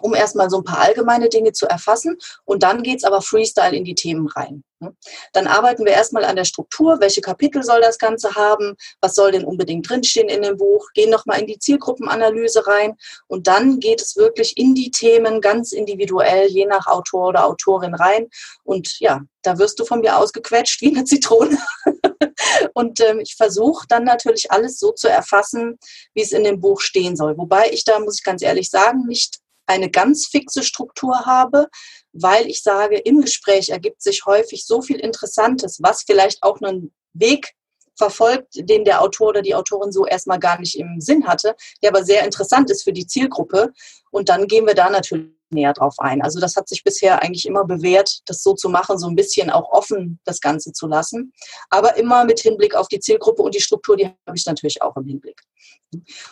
[0.00, 2.16] um erstmal so ein paar allgemeine Dinge zu erfassen.
[2.44, 4.64] Und dann geht es aber Freestyle in die Themen rein.
[4.80, 4.94] Ne?
[5.32, 7.00] Dann arbeiten wir erstmal an der Struktur.
[7.00, 8.76] Welche Kapitel soll das Ganze haben?
[9.00, 10.88] Was soll denn unbedingt drinstehen in dem Buch?
[10.94, 12.96] Gehen nochmal in die Zielgruppenanalyse rein.
[13.26, 17.94] Und dann geht es wirklich in die Themen ganz individuell, je nach Autor oder Autorin
[17.94, 18.28] rein.
[18.64, 21.58] Und ja, da wirst du von mir ausgequetscht wie eine Zitrone.
[22.74, 25.78] Und ähm, ich versuche dann natürlich alles so zu erfassen,
[26.14, 27.36] wie es in dem Buch stehen soll.
[27.36, 31.68] Wobei ich da, muss ich ganz ehrlich sagen, nicht eine ganz fixe Struktur habe,
[32.12, 36.92] weil ich sage, im Gespräch ergibt sich häufig so viel Interessantes, was vielleicht auch einen
[37.12, 37.54] Weg
[37.96, 41.90] verfolgt, den der Autor oder die Autorin so erstmal gar nicht im Sinn hatte, der
[41.90, 43.72] aber sehr interessant ist für die Zielgruppe.
[44.10, 46.22] Und dann gehen wir da natürlich näher drauf ein.
[46.22, 49.50] Also das hat sich bisher eigentlich immer bewährt, das so zu machen, so ein bisschen
[49.50, 51.32] auch offen das Ganze zu lassen.
[51.70, 54.96] Aber immer mit Hinblick auf die Zielgruppe und die Struktur, die habe ich natürlich auch
[54.96, 55.40] im Hinblick.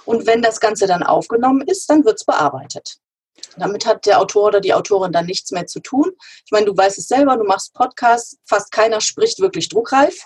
[0.05, 2.99] Und wenn das Ganze dann aufgenommen ist, dann wird es bearbeitet.
[3.57, 6.13] Damit hat der Autor oder die Autorin dann nichts mehr zu tun.
[6.45, 10.23] Ich meine, du weißt es selber, du machst Podcasts, fast keiner spricht wirklich druckreif.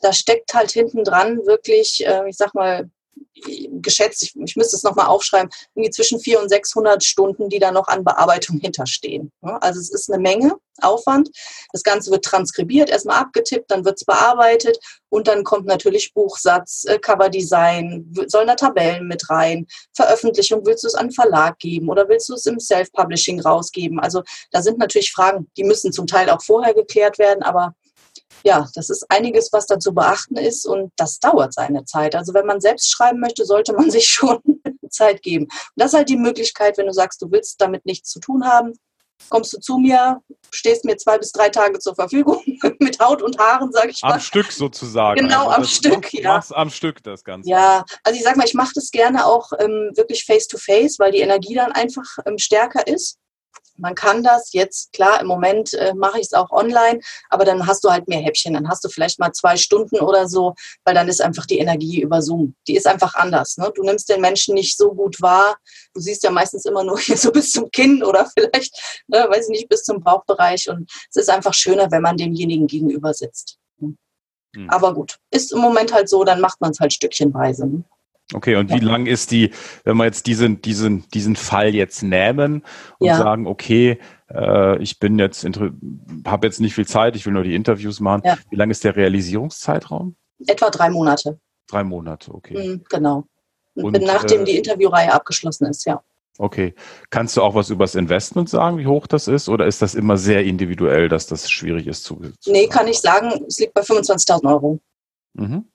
[0.00, 2.90] Da steckt halt hinten dran wirklich, äh, ich sag mal,
[3.80, 7.72] geschätzt, ich, ich müsste es nochmal aufschreiben, irgendwie zwischen 400 und 600 Stunden, die da
[7.72, 9.32] noch an Bearbeitung hinterstehen.
[9.40, 11.30] Also es ist eine Menge Aufwand.
[11.72, 14.78] Das Ganze wird transkribiert, erstmal abgetippt, dann wird es bearbeitet
[15.10, 20.88] und dann kommt natürlich Buchsatz, äh, Coverdesign, sollen da Tabellen mit rein, Veröffentlichung, willst du
[20.88, 24.00] es an Verlag geben oder willst du es im Self-Publishing rausgeben?
[24.00, 27.74] Also da sind natürlich Fragen, die müssen zum Teil auch vorher geklärt werden, aber
[28.44, 32.14] ja, das ist einiges, was da zu beachten ist und das dauert seine Zeit.
[32.14, 34.40] Also wenn man selbst schreiben möchte, sollte man sich schon
[34.90, 35.44] Zeit geben.
[35.44, 38.46] Und das ist halt die Möglichkeit, wenn du sagst, du willst damit nichts zu tun
[38.46, 38.74] haben,
[39.28, 42.42] kommst du zu mir, stehst mir zwei bis drei Tage zur Verfügung
[42.80, 44.14] mit Haut und Haaren, sage ich mal.
[44.14, 45.20] Am Stück sozusagen.
[45.20, 46.34] Genau, also am Stück, ja.
[46.34, 47.48] Machst am Stück das Ganze.
[47.48, 50.98] Ja, also ich sag mal, ich mache das gerne auch ähm, wirklich face to face,
[50.98, 53.18] weil die Energie dann einfach ähm, stärker ist.
[53.82, 57.66] Man kann das jetzt, klar, im Moment äh, mache ich es auch online, aber dann
[57.66, 58.54] hast du halt mehr Häppchen.
[58.54, 62.00] Dann hast du vielleicht mal zwei Stunden oder so, weil dann ist einfach die Energie
[62.00, 62.54] über Zoom.
[62.68, 63.56] Die ist einfach anders.
[63.56, 63.72] Ne?
[63.74, 65.56] Du nimmst den Menschen nicht so gut wahr.
[65.94, 69.46] Du siehst ja meistens immer nur hier so bis zum Kinn oder vielleicht, ne, weiß
[69.46, 70.70] ich nicht, bis zum Bauchbereich.
[70.70, 73.58] Und es ist einfach schöner, wenn man demjenigen gegenüber sitzt.
[74.54, 74.70] Hm.
[74.70, 77.66] Aber gut, ist im Moment halt so, dann macht man es halt stückchenweise.
[77.66, 77.84] Ne?
[78.34, 78.76] Okay, und ja.
[78.76, 79.50] wie lang ist die,
[79.84, 82.62] wenn wir jetzt diesen, diesen, diesen Fall jetzt nehmen
[82.98, 83.18] und ja.
[83.18, 83.98] sagen, okay,
[84.30, 88.22] äh, ich bin jetzt, habe jetzt nicht viel Zeit, ich will nur die Interviews machen.
[88.24, 88.38] Ja.
[88.50, 90.16] Wie lang ist der Realisierungszeitraum?
[90.46, 91.38] Etwa drei Monate.
[91.68, 92.56] Drei Monate, okay.
[92.56, 93.24] Mhm, genau.
[93.74, 96.02] Und, und nachdem äh, die Interviewreihe abgeschlossen ist, ja.
[96.38, 96.74] Okay.
[97.10, 99.48] Kannst du auch was über das Investment sagen, wie hoch das ist?
[99.48, 102.20] Oder ist das immer sehr individuell, dass das schwierig ist zu.
[102.40, 104.80] zu nee, kann ich sagen, es liegt bei 25.000 Euro.
[105.34, 105.66] Mhm.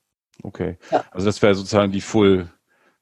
[0.44, 0.78] Okay.
[0.92, 1.06] Ja.
[1.12, 2.50] Also das wäre sozusagen die Full.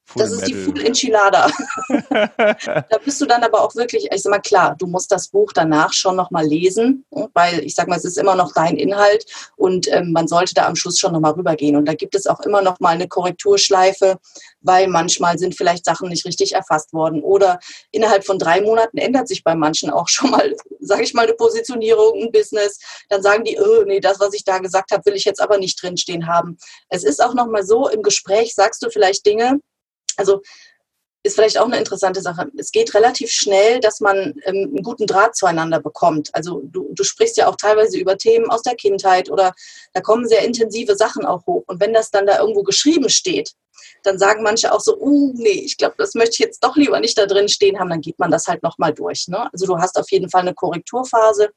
[0.07, 1.49] Full das ist die Full Enchilada.
[2.09, 5.51] da bist du dann aber auch wirklich, ich sag mal, klar, du musst das Buch
[5.51, 9.91] danach schon nochmal lesen, weil ich sag mal, es ist immer noch dein Inhalt und
[9.91, 11.75] ähm, man sollte da am Schluss schon nochmal rübergehen.
[11.75, 14.19] Und da gibt es auch immer nochmal eine Korrekturschleife,
[14.61, 17.59] weil manchmal sind vielleicht Sachen nicht richtig erfasst worden oder
[17.91, 21.33] innerhalb von drei Monaten ändert sich bei manchen auch schon mal, sage ich mal, eine
[21.33, 22.79] Positionierung, ein Business.
[23.09, 25.57] Dann sagen die, oh, nee, das, was ich da gesagt habe, will ich jetzt aber
[25.57, 26.57] nicht drinstehen haben.
[26.89, 29.59] Es ist auch nochmal so, im Gespräch sagst du vielleicht Dinge,
[30.17, 30.41] also
[31.25, 32.51] ist vielleicht auch eine interessante Sache.
[32.55, 36.29] Es geht relativ schnell, dass man ähm, einen guten Draht zueinander bekommt.
[36.33, 39.53] Also du, du sprichst ja auch teilweise über Themen aus der Kindheit oder
[39.93, 41.63] da kommen sehr intensive Sachen auch hoch.
[41.65, 43.53] Und wenn das dann da irgendwo geschrieben steht,
[44.03, 46.99] dann sagen manche auch so, uh, nee, ich glaube, das möchte ich jetzt doch lieber
[46.99, 49.27] nicht da drin stehen haben, dann geht man das halt nochmal durch.
[49.27, 49.49] Ne?
[49.51, 51.49] Also du hast auf jeden Fall eine Korrekturphase,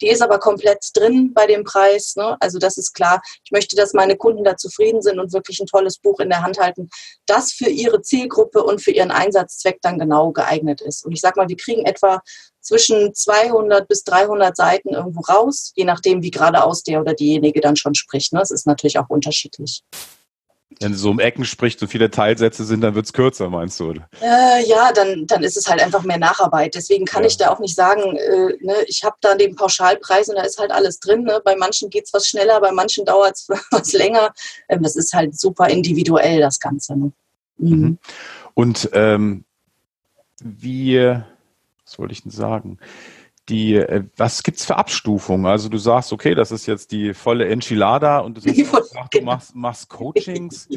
[0.00, 2.14] die ist aber komplett drin bei dem Preis.
[2.16, 2.36] Ne?
[2.40, 3.20] Also das ist klar.
[3.44, 6.42] Ich möchte, dass meine Kunden da zufrieden sind und wirklich ein tolles Buch in der
[6.42, 6.88] Hand halten,
[7.26, 11.04] das für ihre Zielgruppe und für ihren Einsatzzweck dann genau geeignet ist.
[11.04, 12.22] Und ich sag mal, wir kriegen etwa
[12.66, 17.76] zwischen 200 bis 300 Seiten irgendwo raus, je nachdem, wie geradeaus der oder diejenige dann
[17.76, 18.32] schon spricht.
[18.32, 18.40] Ne?
[18.40, 19.82] Das ist natürlich auch unterschiedlich.
[20.80, 23.80] Wenn du so um Ecken sprichst und viele Teilsätze sind, dann wird es kürzer, meinst
[23.80, 23.94] du?
[24.20, 26.74] Äh, ja, dann, dann ist es halt einfach mehr Nacharbeit.
[26.74, 27.28] Deswegen kann ja.
[27.28, 30.58] ich da auch nicht sagen, äh, ne, ich habe da den Pauschalpreis und da ist
[30.58, 31.22] halt alles drin.
[31.22, 31.40] Ne?
[31.44, 34.34] Bei manchen geht es was schneller, bei manchen dauert es was länger.
[34.68, 36.96] Ähm, das ist halt super individuell, das Ganze.
[36.96, 37.12] Ne?
[37.58, 37.70] Mhm.
[37.70, 37.98] Mhm.
[38.54, 39.44] Und ähm,
[40.42, 40.98] wie,
[41.84, 42.78] was wollte ich denn sagen?
[43.48, 45.46] Die, äh, was gibt's für Abstufungen?
[45.46, 48.58] Also du sagst, okay, das ist jetzt die volle Enchilada und du, sagst,
[49.12, 50.68] du machst, machst Coachings.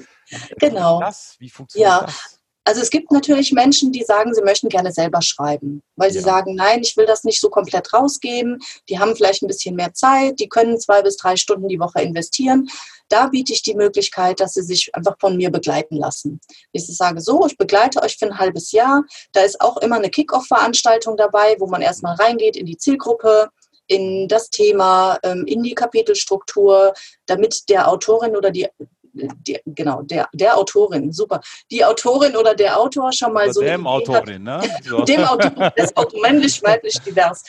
[0.59, 0.99] genau.
[0.99, 1.01] Wie,
[1.39, 2.01] Wie funktioniert ja.
[2.01, 2.38] das?
[2.65, 6.25] Also es gibt natürlich Menschen, die sagen, sie möchten gerne selber schreiben, weil sie ja.
[6.25, 8.59] sagen, nein, ich will das nicht so komplett rausgeben.
[8.89, 12.01] Die haben vielleicht ein bisschen mehr Zeit, die können zwei bis drei Stunden die Woche
[12.01, 12.69] investieren.
[13.07, 16.39] Da biete ich die Möglichkeit, dass sie sich einfach von mir begleiten lassen.
[16.71, 19.03] Ich sage so, ich begleite euch für ein halbes Jahr.
[19.31, 23.49] Da ist auch immer eine Kick-Off-Veranstaltung dabei, wo man erstmal reingeht in die Zielgruppe,
[23.87, 26.93] in das Thema, ähm, in die Kapitelstruktur,
[27.25, 28.67] damit der Autorin oder die
[29.13, 31.41] die, genau, der, der Autorin, super.
[31.71, 33.61] Die Autorin oder der Autor schon mal oder so.
[33.61, 34.81] Dem Autorin, hat, ne?
[34.87, 35.01] So.
[35.05, 37.43] Dem Autor, das Auto männlich, weiblich, divers.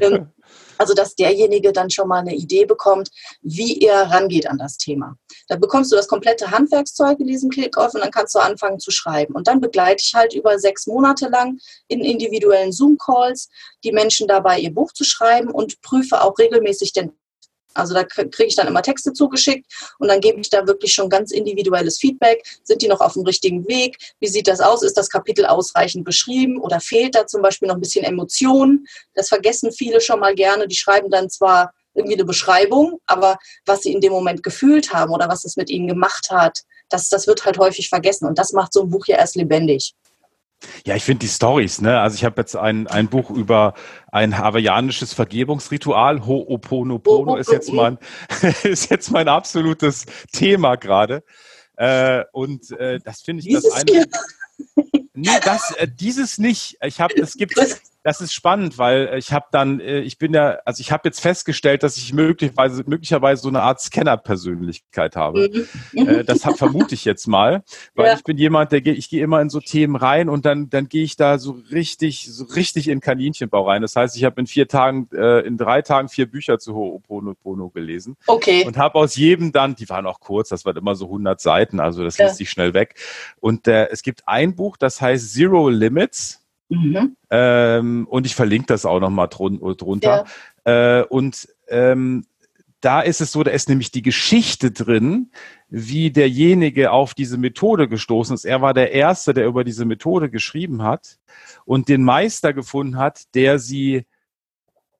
[0.00, 0.30] Ähm,
[0.78, 3.10] also, dass derjenige dann schon mal eine Idee bekommt,
[3.42, 5.16] wie er rangeht an das Thema.
[5.48, 8.90] Da bekommst du das komplette Handwerkszeug in diesem Kick-Off und dann kannst du anfangen zu
[8.90, 9.34] schreiben.
[9.34, 13.48] Und dann begleite ich halt über sechs Monate lang in individuellen Zoom-Calls
[13.84, 17.12] die Menschen dabei, ihr Buch zu schreiben und prüfe auch regelmäßig den
[17.76, 19.66] Also da kriege ich dann immer Texte zugeschickt
[19.98, 22.42] und dann gebe ich da wirklich schon ganz individuelles Feedback.
[22.64, 23.96] Sind die noch auf dem richtigen Weg?
[24.20, 24.82] Wie sieht das aus?
[24.82, 28.86] Ist das Kapitel ausreichend beschrieben oder fehlt da zum Beispiel noch ein bisschen Emotion?
[29.14, 30.68] Das vergessen viele schon mal gerne.
[30.68, 35.12] Die schreiben dann zwar irgendwie eine Beschreibung, aber was sie in dem Moment gefühlt haben
[35.12, 38.26] oder was es mit ihnen gemacht hat, das, das wird halt häufig vergessen.
[38.26, 39.94] Und das macht so ein Buch ja erst lebendig.
[40.86, 42.00] Ja, ich finde die Stories, ne?
[42.00, 43.74] Also ich habe jetzt ein, ein Buch über
[44.10, 46.20] ein hawaiianisches Vergebungsritual.
[46.20, 47.98] Ho'oponopono ist jetzt mein,
[48.62, 51.22] ist jetzt mein absolutes Thema gerade.
[51.76, 54.06] Äh, und äh, das finde ich Dieses das eine.
[55.12, 56.76] Nee, das, äh, dieses nicht.
[56.82, 57.54] Ich habe, es gibt,
[58.06, 61.18] das ist spannend, weil ich habe dann, äh, ich bin ja, also ich habe jetzt
[61.18, 65.50] festgestellt, dass ich möglicherweise, möglicherweise so eine Art Scanner-Persönlichkeit habe.
[65.92, 66.08] Mhm.
[66.08, 67.64] Äh, das hab, vermute ich jetzt mal,
[67.96, 68.14] weil ja.
[68.14, 71.02] ich bin jemand, der ich gehe immer in so Themen rein und dann, dann gehe
[71.02, 73.82] ich da so richtig, so richtig in Kaninchenbau rein.
[73.82, 77.70] Das heißt, ich habe in vier Tagen, äh, in drei Tagen vier Bücher zu Ho'oponopono
[77.70, 78.16] gelesen.
[78.28, 78.64] Okay.
[78.64, 81.80] Und habe aus jedem dann, die waren auch kurz, das waren immer so 100 Seiten,
[81.80, 82.26] also das ja.
[82.26, 83.00] liest sich schnell weg.
[83.40, 86.45] Und äh, es gibt ein Buch, das heißt Zero Limits.
[86.68, 87.16] Mhm.
[87.30, 90.24] Ähm, und ich verlinke das auch nochmal drun drunter.
[90.66, 91.00] Ja.
[91.00, 92.24] Äh, und ähm,
[92.80, 95.30] da ist es so, da ist nämlich die Geschichte drin,
[95.68, 98.44] wie derjenige auf diese Methode gestoßen ist.
[98.44, 101.18] Er war der Erste, der über diese Methode geschrieben hat
[101.64, 104.06] und den Meister gefunden hat, der sie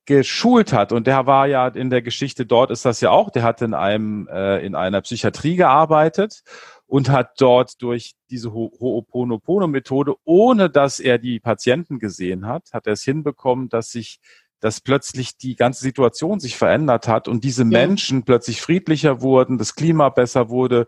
[0.06, 0.92] geschult hat.
[0.92, 3.30] Und der war ja in der Geschichte dort ist das ja auch.
[3.30, 6.42] Der hat in einem äh, in einer Psychiatrie gearbeitet
[6.86, 12.86] und hat dort durch diese Ho Ho'oponopono-Methode, ohne dass er die Patienten gesehen hat, hat
[12.86, 14.20] er es hinbekommen, dass sich
[14.60, 17.68] dass plötzlich die ganze Situation sich verändert hat und diese ja.
[17.68, 20.86] Menschen plötzlich friedlicher wurden, das Klima besser wurde,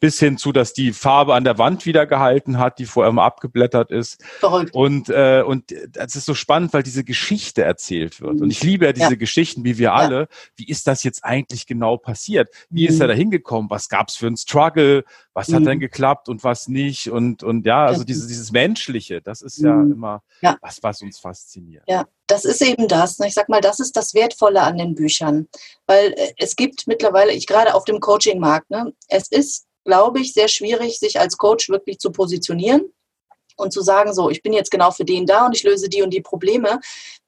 [0.00, 3.22] bis hin zu, dass die Farbe an der Wand wieder gehalten hat, die vorher immer
[3.22, 4.22] abgeblättert ist.
[4.40, 4.74] Verrückt.
[4.74, 8.40] Und, äh, und das ist so spannend, weil diese Geschichte erzählt wird.
[8.40, 9.16] Und ich liebe ja diese ja.
[9.16, 10.20] Geschichten, wie wir alle.
[10.20, 10.26] Ja.
[10.56, 12.48] Wie ist das jetzt eigentlich genau passiert?
[12.70, 12.88] Wie mhm.
[12.88, 13.70] ist er da hingekommen?
[13.70, 15.04] Was gab es für einen Struggle?
[15.34, 15.56] Was mhm.
[15.56, 17.10] hat denn geklappt und was nicht?
[17.10, 19.92] Und, und ja, also dieses, dieses Menschliche, das ist ja mhm.
[19.92, 20.56] immer ja.
[20.62, 21.84] was, was uns fasziniert.
[21.86, 23.18] Ja, das ist eben das.
[23.18, 23.26] Ne?
[23.26, 25.46] Ich sag mal, das ist das Wertvolle an den Büchern.
[25.86, 30.32] Weil äh, es gibt mittlerweile, ich gerade auf dem Coaching-Markt, ne, es ist glaube ich,
[30.32, 32.92] sehr schwierig, sich als Coach wirklich zu positionieren
[33.60, 36.02] und zu sagen, so, ich bin jetzt genau für den da und ich löse die
[36.02, 36.80] und die Probleme.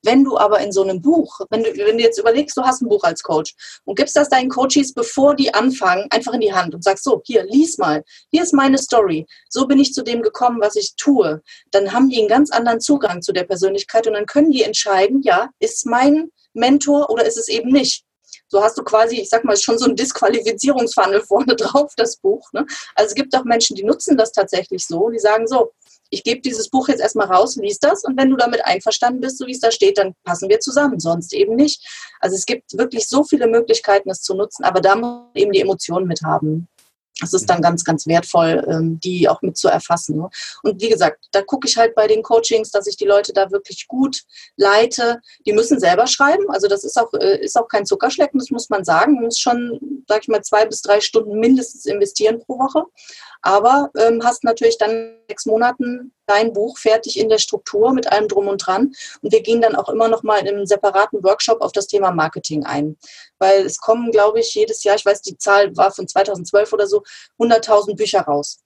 [0.02, 2.82] Wenn du aber in so einem Buch, wenn du, wenn du jetzt überlegst, du hast
[2.82, 6.52] ein Buch als Coach und gibst das deinen Coaches, bevor die anfangen, einfach in die
[6.52, 10.02] Hand und sagst, so, hier, lies mal, hier ist meine Story, so bin ich zu
[10.02, 14.06] dem gekommen, was ich tue, dann haben die einen ganz anderen Zugang zu der Persönlichkeit
[14.06, 18.04] und dann können die entscheiden, ja, ist mein Mentor oder ist es eben nicht.
[18.52, 22.52] So hast du quasi, ich sag mal, schon so ein Disqualifizierungsfunnel vorne drauf, das Buch.
[22.52, 22.66] Ne?
[22.94, 25.08] Also es gibt auch Menschen, die nutzen das tatsächlich so.
[25.08, 25.72] Die sagen so,
[26.10, 29.38] ich gebe dieses Buch jetzt erstmal raus, lies das und wenn du damit einverstanden bist,
[29.38, 31.82] so wie es da steht, dann passen wir zusammen, sonst eben nicht.
[32.20, 35.52] Also es gibt wirklich so viele Möglichkeiten, es zu nutzen, aber da muss man eben
[35.52, 36.68] die Emotionen mit haben.
[37.22, 40.18] Das ist dann ganz, ganz wertvoll, ähm, die auch mit zu erfassen.
[40.18, 40.28] Ne?
[40.62, 43.50] Und wie gesagt, da gucke ich halt bei den Coachings, dass ich die Leute da
[43.50, 44.22] wirklich gut
[44.56, 45.20] leite.
[45.46, 46.44] Die müssen selber schreiben.
[46.50, 49.14] Also das ist auch, äh, ist auch kein Zuckerschlecken, das muss man sagen.
[49.14, 52.84] Man muss schon, sag ich mal, zwei bis drei Stunden mindestens investieren pro Woche
[53.42, 58.28] aber ähm, hast natürlich dann sechs Monaten dein Buch fertig in der Struktur mit allem
[58.28, 58.92] drum und dran.
[59.20, 62.12] Und wir gehen dann auch immer noch mal in einem separaten Workshop auf das Thema
[62.12, 62.96] Marketing ein.
[63.38, 66.86] Weil es kommen, glaube ich, jedes Jahr, ich weiß, die Zahl war von 2012 oder
[66.86, 67.02] so,
[67.38, 68.60] 100.000 Bücher raus.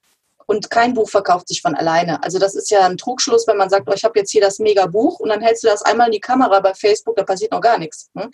[0.47, 2.23] Und kein Buch verkauft sich von alleine.
[2.23, 4.61] Also das ist ja ein Trugschluss, wenn man sagt, oh, ich habe jetzt hier das
[4.61, 7.61] Mega-Buch und dann hältst du das einmal in die Kamera bei Facebook, da passiert noch
[7.61, 8.11] gar nichts.
[8.15, 8.31] Ne?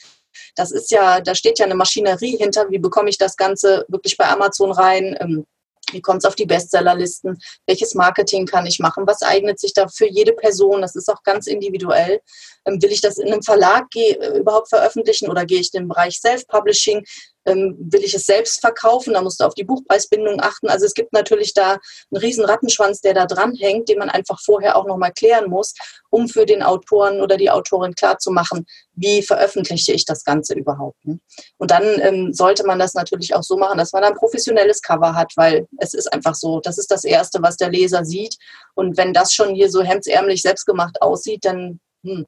[0.55, 4.18] Das ist ja, da steht ja eine Maschinerie hinter, wie bekomme ich das Ganze wirklich
[4.18, 5.46] bei Amazon rein, ähm,
[5.92, 7.38] wie kommt es auf die Bestsellerlisten?
[7.66, 9.07] Welches Marketing kann ich machen?
[9.07, 10.83] Was eignet sich da für jede Person?
[10.83, 12.20] Das ist auch ganz individuell.
[12.64, 15.88] Ähm, will ich das in einem Verlag äh, überhaupt veröffentlichen oder gehe ich in den
[15.88, 17.05] Bereich Self-Publishing?
[17.46, 20.68] Ähm, will ich es selbst verkaufen, da musst du auf die Buchpreisbindung achten.
[20.68, 24.40] Also es gibt natürlich da einen riesen Rattenschwanz, der da dran hängt, den man einfach
[24.40, 25.74] vorher auch nochmal klären muss,
[26.11, 31.05] um für den Autoren oder die Autorin klarzumachen, wie veröffentliche ich das Ganze überhaupt.
[31.05, 31.18] Ne?
[31.59, 35.14] Und dann ähm, sollte man das natürlich auch so machen, dass man ein professionelles Cover
[35.14, 38.37] hat, weil es ist einfach so, das ist das Erste, was der Leser sieht.
[38.74, 42.26] Und wenn das schon hier so hemdsärmlich selbstgemacht aussieht, dann hm,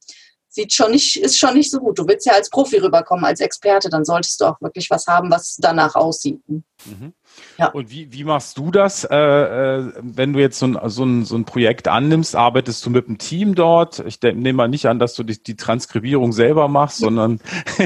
[0.55, 1.99] sieht schon nicht, ist schon nicht so gut.
[1.99, 5.31] Du willst ja als Profi rüberkommen, als Experte, dann solltest du auch wirklich was haben,
[5.31, 6.41] was danach aussieht.
[6.49, 7.13] Mhm.
[7.59, 7.73] Ja.
[7.73, 11.25] Und wie, wie machst du das, äh, äh, wenn du jetzt so ein, so, ein,
[11.25, 12.37] so ein Projekt annimmst?
[12.37, 13.99] Arbeitest du mit einem Team dort?
[14.07, 17.41] Ich nehme mal nicht an, dass du die, die Transkribierung selber machst, sondern.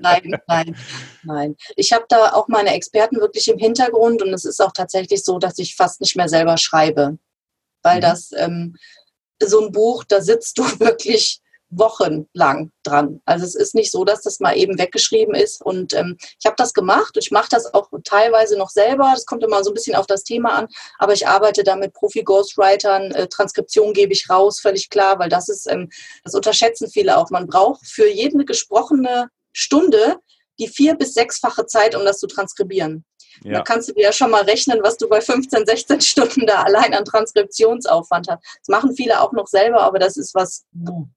[0.00, 0.76] nein, nein,
[1.24, 1.56] nein.
[1.76, 5.38] Ich habe da auch meine Experten wirklich im Hintergrund und es ist auch tatsächlich so,
[5.38, 7.18] dass ich fast nicht mehr selber schreibe,
[7.82, 8.02] weil mhm.
[8.02, 8.76] das ähm,
[9.48, 13.20] so ein Buch, da sitzt du wirklich wochenlang dran.
[13.24, 15.62] Also es ist nicht so, dass das mal eben weggeschrieben ist.
[15.62, 17.16] Und ähm, ich habe das gemacht.
[17.18, 19.10] Ich mache das auch teilweise noch selber.
[19.14, 20.68] Das kommt immer so ein bisschen auf das Thema an.
[20.98, 23.12] Aber ich arbeite da mit Profi-Ghostwritern.
[23.12, 25.88] Äh, Transkription gebe ich raus, völlig klar, weil das ist, ähm,
[26.24, 27.30] das unterschätzen viele auch.
[27.30, 30.16] Man braucht für jede gesprochene Stunde
[30.58, 33.04] die vier- bis sechsfache Zeit, um das zu transkribieren.
[33.44, 33.54] Ja.
[33.54, 36.62] Da kannst du dir ja schon mal rechnen, was du bei 15, 16 Stunden da
[36.62, 38.42] allein an Transkriptionsaufwand hast.
[38.60, 40.64] Das machen viele auch noch selber, aber das ist was,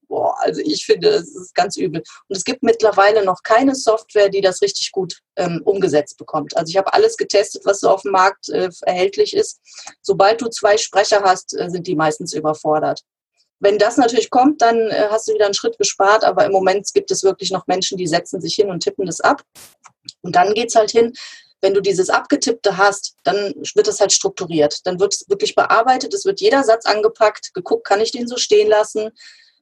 [0.08, 2.02] boah, also ich finde, das ist ganz übel.
[2.28, 6.56] Und es gibt mittlerweile noch keine Software, die das richtig gut ähm, umgesetzt bekommt.
[6.58, 9.60] Also ich habe alles getestet, was so auf dem Markt äh, erhältlich ist.
[10.02, 13.02] Sobald du zwei Sprecher hast, äh, sind die meistens überfordert.
[13.60, 16.92] Wenn das natürlich kommt, dann äh, hast du wieder einen Schritt gespart, aber im Moment
[16.94, 19.42] gibt es wirklich noch Menschen, die setzen sich hin und tippen das ab.
[20.22, 21.14] Und dann geht es halt hin,
[21.62, 24.86] wenn du dieses Abgetippte hast, dann wird es halt strukturiert.
[24.86, 28.38] Dann wird es wirklich bearbeitet, es wird jeder Satz angepackt, geguckt, kann ich den so
[28.38, 29.10] stehen lassen?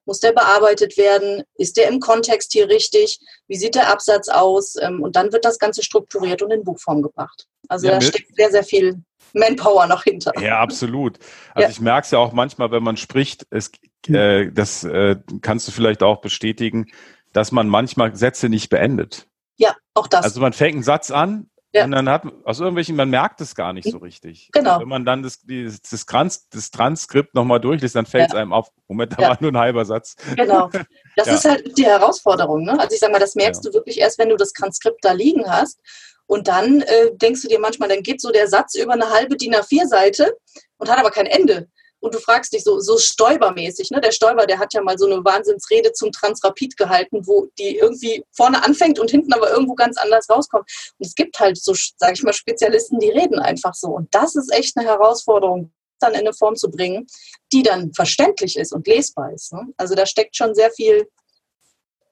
[0.06, 1.44] Muss der bearbeitet werden?
[1.56, 3.20] Ist der im Kontext hier richtig?
[3.48, 4.76] Wie sieht der Absatz aus?
[4.82, 7.48] Ähm, und dann wird das Ganze strukturiert und in Buchform gebracht.
[7.70, 9.02] Also ja, da steckt sehr, sehr viel
[9.34, 10.34] Manpower noch hinter.
[10.42, 11.20] Ja, absolut.
[11.54, 11.70] Also ja.
[11.70, 13.72] ich merke es ja auch manchmal, wenn man spricht, es,
[14.08, 16.92] äh, das äh, kannst du vielleicht auch bestätigen,
[17.32, 19.28] dass man manchmal Sätze nicht beendet.
[19.56, 20.26] Ja, auch das.
[20.26, 21.86] Also man fängt einen Satz an, ja.
[21.86, 24.50] Und dann hat aus irgendwelchen, man merkt es gar nicht so richtig.
[24.52, 24.76] Genau.
[24.76, 28.34] Und wenn man dann das, das, das, Trans, das Transkript nochmal durchliest, dann fällt es
[28.34, 28.42] ja.
[28.42, 28.70] einem auf.
[28.88, 29.30] Moment, da ja.
[29.30, 30.16] war nur ein halber Satz.
[30.36, 30.70] Genau.
[31.16, 32.64] Das ist halt die Herausforderung.
[32.64, 32.80] Ne?
[32.80, 35.48] Also ich sag mal, das merkst du wirklich erst, wenn du das Transkript da liegen
[35.48, 35.80] hast.
[36.26, 39.38] Und dann äh, denkst du dir manchmal, dann geht so der Satz über eine halbe
[39.38, 40.36] DIN A4-Seite
[40.78, 41.68] und hat aber kein Ende
[42.04, 44.02] und du fragst dich so, so Stoiber-mäßig, ne?
[44.02, 48.26] Der Stoiber, der hat ja mal so eine Wahnsinnsrede zum Transrapid gehalten, wo die irgendwie
[48.36, 50.70] vorne anfängt und hinten aber irgendwo ganz anders rauskommt.
[51.00, 53.88] Und es gibt halt so, sage ich mal, Spezialisten, die reden einfach so.
[53.88, 57.08] Und das ist echt eine Herausforderung, dann in eine Form zu bringen,
[57.54, 59.54] die dann verständlich ist und lesbar ist.
[59.54, 59.70] Ne?
[59.78, 61.08] Also da steckt schon sehr viel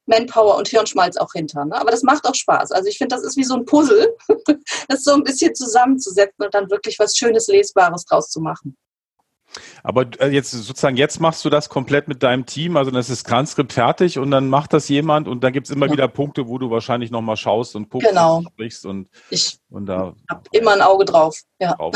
[0.06, 1.66] Manpower und Hirnschmalz auch hinter.
[1.66, 1.76] Ne?
[1.76, 2.72] Aber das macht auch Spaß.
[2.72, 4.16] Also ich finde, das ist wie so ein Puzzle,
[4.88, 8.78] das so ein bisschen zusammenzusetzen und dann wirklich was Schönes, Lesbares draus zu machen.
[9.84, 13.10] Aber äh, jetzt sozusagen, jetzt machst du das komplett mit deinem Team, also dann ist
[13.10, 15.94] das Transkript fertig und dann macht das jemand und dann gibt es immer ja.
[15.94, 18.38] wieder Punkte, wo du wahrscheinlich nochmal schaust und guckst genau.
[18.38, 20.14] und sprichst und, ich und da
[20.52, 21.40] immer ein Auge drauf.
[21.60, 21.76] Ja.
[21.76, 21.96] Drauf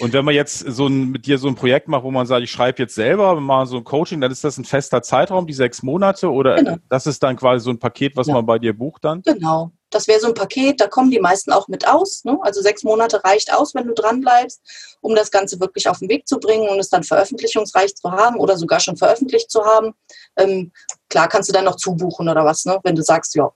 [0.00, 2.42] und wenn man jetzt so ein, mit dir so ein Projekt macht, wo man sagt,
[2.42, 5.52] ich schreibe jetzt selber mal so ein Coaching, dann ist das ein fester Zeitraum, die
[5.52, 6.76] sechs Monate oder genau.
[6.88, 8.34] das ist dann quasi so ein Paket, was ja.
[8.34, 9.22] man bei dir bucht dann?
[9.22, 9.70] Genau.
[9.90, 12.24] Das wäre so ein Paket, da kommen die meisten auch mit aus.
[12.24, 12.38] Ne?
[12.42, 14.60] Also sechs Monate reicht aus, wenn du dran bleibst,
[15.00, 18.36] um das Ganze wirklich auf den Weg zu bringen und es dann veröffentlichungsreich zu haben
[18.36, 19.92] oder sogar schon veröffentlicht zu haben.
[20.36, 20.72] Ähm,
[21.08, 22.78] klar kannst du dann noch zubuchen oder was, ne?
[22.84, 23.50] wenn du sagst, ja.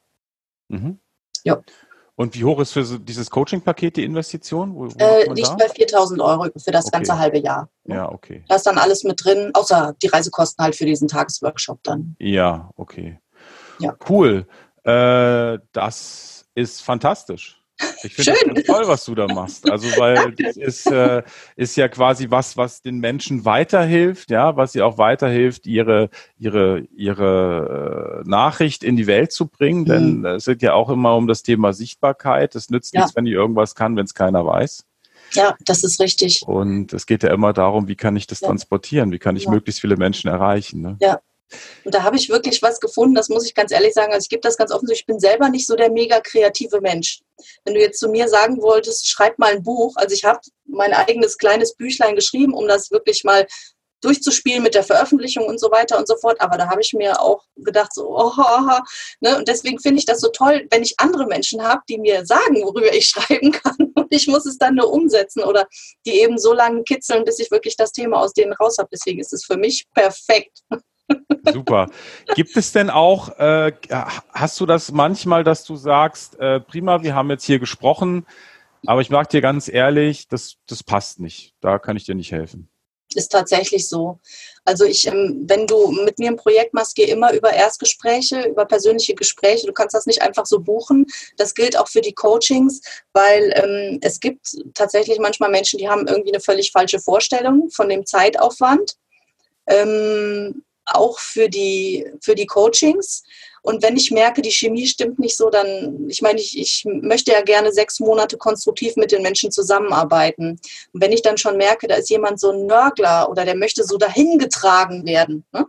[0.68, 0.98] Mhm.
[1.44, 1.62] Ja.
[2.16, 4.74] Und wie hoch ist für dieses Coaching-Paket die Investition?
[4.74, 5.54] Wo, wo äh, liegt da?
[5.56, 6.92] bei 4.000 Euro für das okay.
[6.92, 7.68] ganze halbe Jahr.
[7.84, 7.96] Ne?
[7.96, 8.44] Ja, okay.
[8.48, 12.14] Da ist dann alles mit drin, außer die Reisekosten halt für diesen Tagesworkshop dann.
[12.20, 13.18] Ja, okay.
[13.80, 13.96] Ja.
[14.08, 14.46] Cool.
[14.84, 17.63] Äh, das ist fantastisch.
[18.04, 19.68] Ich finde das toll, was du da machst.
[19.70, 21.22] Also, weil das ist, äh,
[21.56, 26.80] ist ja quasi was, was den Menschen weiterhilft, ja, was sie auch weiterhilft, ihre, ihre,
[26.94, 29.80] ihre äh, Nachricht in die Welt zu bringen.
[29.80, 29.86] Mhm.
[29.86, 32.54] Denn es geht ja auch immer um das Thema Sichtbarkeit.
[32.54, 33.00] Es nützt ja.
[33.00, 34.84] nichts, wenn ich irgendwas kann, wenn es keiner weiß.
[35.32, 36.42] Ja, das ist richtig.
[36.46, 38.48] Und es geht ja immer darum, wie kann ich das ja.
[38.48, 39.10] transportieren?
[39.10, 39.50] Wie kann ich ja.
[39.50, 40.80] möglichst viele Menschen erreichen?
[40.80, 40.96] Ne?
[41.00, 41.20] Ja,
[41.84, 44.12] und da habe ich wirklich was gefunden, das muss ich ganz ehrlich sagen.
[44.12, 46.80] Also ich gebe das ganz offen zu, ich bin selber nicht so der mega kreative
[46.80, 47.20] Mensch.
[47.64, 50.92] Wenn du jetzt zu mir sagen wolltest, schreib mal ein Buch, also ich habe mein
[50.92, 53.46] eigenes kleines Büchlein geschrieben, um das wirklich mal
[54.04, 56.40] durchzuspielen mit der Veröffentlichung und so weiter und so fort.
[56.40, 58.78] Aber da habe ich mir auch gedacht, so, oh, oh, oh,
[59.20, 59.38] ne?
[59.38, 62.62] und deswegen finde ich das so toll, wenn ich andere Menschen habe, die mir sagen,
[62.62, 65.66] worüber ich schreiben kann und ich muss es dann nur umsetzen oder
[66.06, 68.90] die eben so lange kitzeln, bis ich wirklich das Thema aus denen raus habe.
[68.92, 70.60] Deswegen ist es für mich perfekt.
[71.52, 71.90] Super.
[72.34, 73.72] Gibt es denn auch, äh,
[74.32, 78.26] hast du das manchmal, dass du sagst, äh, prima, wir haben jetzt hier gesprochen,
[78.86, 81.54] aber ich mag dir ganz ehrlich, das, das passt nicht.
[81.60, 82.68] Da kann ich dir nicht helfen.
[83.14, 84.18] Ist tatsächlich so.
[84.64, 88.64] Also ich, ähm, wenn du mit mir ein Projekt machst, geh immer über Erstgespräche, über
[88.64, 89.66] persönliche Gespräche.
[89.66, 91.06] Du kannst das nicht einfach so buchen.
[91.36, 92.80] Das gilt auch für die Coachings,
[93.12, 97.88] weil ähm, es gibt tatsächlich manchmal Menschen, die haben irgendwie eine völlig falsche Vorstellung von
[97.88, 98.96] dem Zeitaufwand.
[99.66, 103.22] Ähm, auch für die, für die Coachings.
[103.62, 107.32] Und wenn ich merke, die Chemie stimmt nicht so, dann, ich meine, ich, ich möchte
[107.32, 110.60] ja gerne sechs Monate konstruktiv mit den Menschen zusammenarbeiten.
[110.92, 113.84] Und wenn ich dann schon merke, da ist jemand so ein Nörgler oder der möchte
[113.84, 115.44] so dahin getragen werden.
[115.52, 115.66] Ne?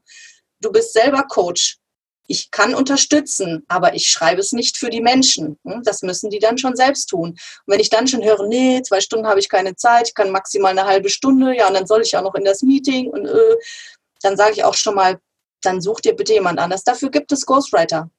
[0.59, 1.77] Du bist selber Coach.
[2.27, 5.59] Ich kann unterstützen, aber ich schreibe es nicht für die Menschen.
[5.63, 5.81] Ne?
[5.85, 7.29] Das müssen die dann schon selbst tun.
[7.29, 10.31] Und wenn ich dann schon höre, nee, zwei Stunden habe ich keine Zeit, ich kann
[10.31, 13.25] maximal eine halbe Stunde, ja, und dann soll ich auch noch in das Meeting und
[13.25, 13.55] äh,
[14.25, 15.19] dann sage ich auch schon mal,
[15.61, 16.83] dann such dir bitte jemand anders.
[16.83, 18.09] Dafür gibt es Ghostwriter.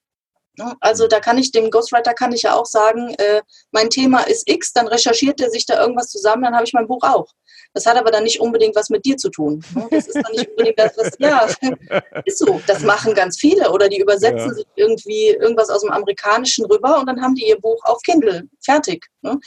[0.81, 3.43] Also da kann ich dem Ghostwriter kann ich ja auch sagen, äh,
[3.73, 6.87] mein Thema ist X, dann recherchiert er sich da irgendwas zusammen, dann habe ich mein
[6.87, 7.33] Buch auch.
[7.75, 9.63] Das hat aber dann nicht unbedingt was mit dir zu tun.
[9.75, 9.87] Ne?
[9.91, 11.47] Das ist dann nicht unbedingt das, was, ja,
[12.25, 12.59] ist so.
[12.67, 13.71] Das machen ganz viele.
[13.71, 14.55] Oder die übersetzen ja.
[14.55, 18.45] sich irgendwie irgendwas aus dem Amerikanischen rüber und dann haben die ihr Buch auf Kindle
[18.65, 19.07] fertig.
[19.21, 19.39] Ne?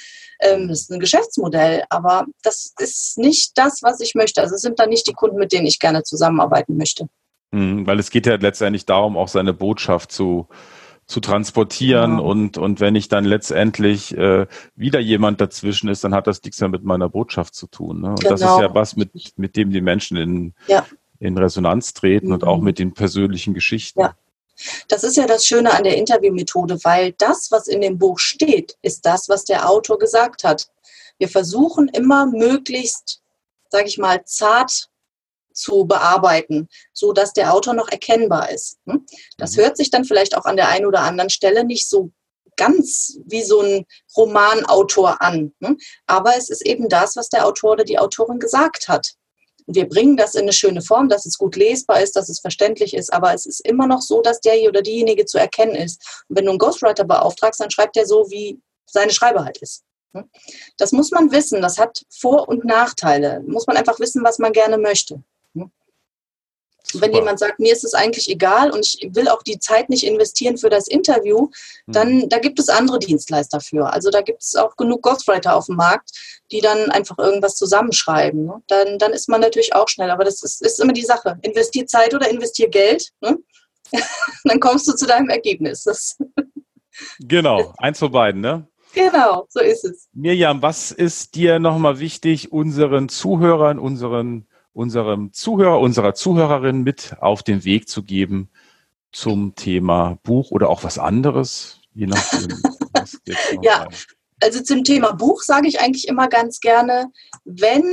[0.41, 4.41] Ähm, das ist ein Geschäftsmodell, aber das ist nicht das, was ich möchte.
[4.41, 7.07] Also es sind dann nicht die Kunden, mit denen ich gerne zusammenarbeiten möchte.
[7.49, 10.47] Mhm, weil es geht ja letztendlich darum, auch seine Botschaft zu
[11.10, 12.20] zu transportieren ja.
[12.20, 14.45] und, und wenn ich dann letztendlich äh,
[14.76, 18.01] wieder jemand dazwischen ist, dann hat das nichts mehr mit meiner Botschaft zu tun.
[18.01, 18.10] Ne?
[18.10, 18.30] Und genau.
[18.30, 18.62] das ist genau.
[18.62, 20.86] ja was, mit, mit dem die Menschen in, ja.
[21.20, 22.34] in Resonanz treten mhm.
[22.34, 22.64] und auch mhm.
[22.64, 24.01] mit den persönlichen Geschichten.
[24.01, 24.16] Ja.
[24.88, 28.78] Das ist ja das Schöne an der Interviewmethode, weil das, was in dem Buch steht,
[28.84, 30.70] ist das, was der Autor gesagt hat.
[31.18, 33.24] Wir versuchen immer möglichst,
[33.70, 34.89] sage ich mal, zart
[35.60, 38.78] zu bearbeiten, so dass der Autor noch erkennbar ist.
[38.88, 39.05] Hm?
[39.38, 39.62] Das mhm.
[39.62, 42.12] hört sich dann vielleicht auch an der einen oder anderen Stelle nicht so
[42.60, 43.86] ganz wie so ein
[44.18, 45.53] Romanautor an.
[45.64, 45.78] Hm?
[46.07, 49.14] Aber es ist eben das, was der Autor oder die Autorin gesagt hat.
[49.72, 52.95] wir bringen das in eine schöne Form, dass es gut lesbar ist, dass es verständlich
[52.95, 56.24] ist, aber es ist immer noch so, dass der oder diejenige zu erkennen ist.
[56.28, 59.84] Und wenn du einen Ghostwriter beauftragst, dann schreibt er so, wie seine Schreibe halt ist.
[60.14, 60.30] Hm?
[60.78, 63.41] Das muss man wissen, das hat Vor- und Nachteile.
[63.45, 65.24] Muss man einfach wissen, was man gerne möchte.
[66.84, 67.06] Super.
[67.06, 70.04] Wenn jemand sagt, mir ist es eigentlich egal und ich will auch die Zeit nicht
[70.04, 71.50] investieren für das Interview,
[71.88, 72.30] dann mhm.
[72.30, 73.92] da gibt es andere Dienstleister für.
[73.94, 76.12] Also da gibt es auch genug Ghostwriter auf dem Markt,
[76.52, 78.46] die dann einfach irgendwas zusammenschreiben.
[78.46, 78.64] Ne?
[78.68, 80.10] Dann, dann ist man natürlich auch schnell.
[80.10, 81.38] Aber das ist, ist immer die Sache.
[81.44, 83.10] Investier Zeit oder investier Geld.
[83.22, 83.38] Ne?
[84.44, 85.84] dann kommst du zu deinem Ergebnis.
[85.84, 86.18] Das
[87.20, 88.68] genau, eins von beiden, ne?
[88.94, 90.10] Genau, so ist es.
[90.14, 97.44] Mirjam, was ist dir nochmal wichtig, unseren Zuhörern, unseren unserem Zuhörer, unserer Zuhörerin mit auf
[97.44, 98.50] den Weg zu geben
[99.12, 102.62] zum Thema Buch oder auch was anderes, je nachdem.
[103.62, 103.88] ja,
[104.42, 107.12] also zum Thema Buch sage ich eigentlich immer ganz gerne,
[107.44, 107.84] wenn,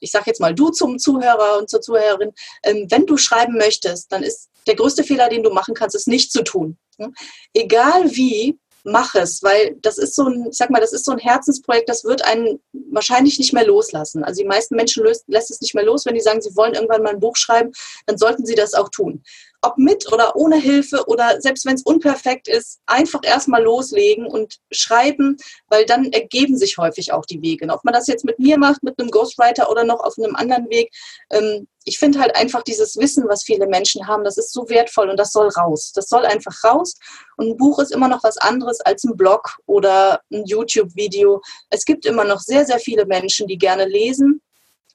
[0.00, 4.10] ich sage jetzt mal du zum Zuhörer und zur Zuhörerin, ähm, wenn du schreiben möchtest,
[4.12, 6.78] dann ist der größte Fehler, den du machen kannst, es nicht zu tun.
[6.98, 7.14] Hm?
[7.52, 11.12] Egal wie, mach es, weil das ist so ein, ich sag mal, das ist so
[11.12, 12.60] ein Herzensprojekt, das wird einen
[12.90, 14.24] wahrscheinlich nicht mehr loslassen.
[14.24, 16.74] Also die meisten Menschen löst, lässt es nicht mehr los, wenn die sagen, sie wollen
[16.74, 17.72] irgendwann mal ein Buch schreiben,
[18.06, 19.22] dann sollten sie das auch tun
[19.62, 24.56] ob mit oder ohne Hilfe oder selbst wenn es unperfekt ist, einfach erstmal loslegen und
[24.70, 25.36] schreiben,
[25.68, 27.64] weil dann ergeben sich häufig auch die Wege.
[27.64, 30.34] Und ob man das jetzt mit mir macht, mit einem Ghostwriter oder noch auf einem
[30.34, 30.90] anderen Weg,
[31.30, 35.08] ähm, ich finde halt einfach dieses Wissen, was viele Menschen haben, das ist so wertvoll
[35.08, 35.92] und das soll raus.
[35.94, 36.94] Das soll einfach raus.
[37.36, 41.40] Und ein Buch ist immer noch was anderes als ein Blog oder ein YouTube-Video.
[41.70, 44.42] Es gibt immer noch sehr, sehr viele Menschen, die gerne lesen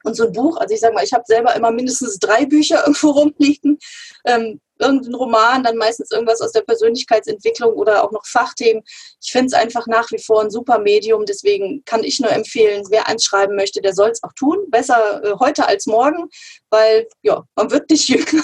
[0.06, 2.82] und so ein Buch, also ich sage mal, ich habe selber immer mindestens drei Bücher
[2.86, 3.78] irgendwo rumliegen.
[4.26, 8.84] Ähm, irgendein Roman, dann meistens irgendwas aus der Persönlichkeitsentwicklung oder auch noch Fachthemen.
[9.24, 11.26] Ich finde es einfach nach wie vor ein super Medium.
[11.26, 14.70] Deswegen kann ich nur empfehlen, wer eins schreiben möchte, der soll es auch tun.
[14.70, 16.30] Besser äh, heute als morgen,
[16.70, 18.44] weil ja, man wird nicht jünger.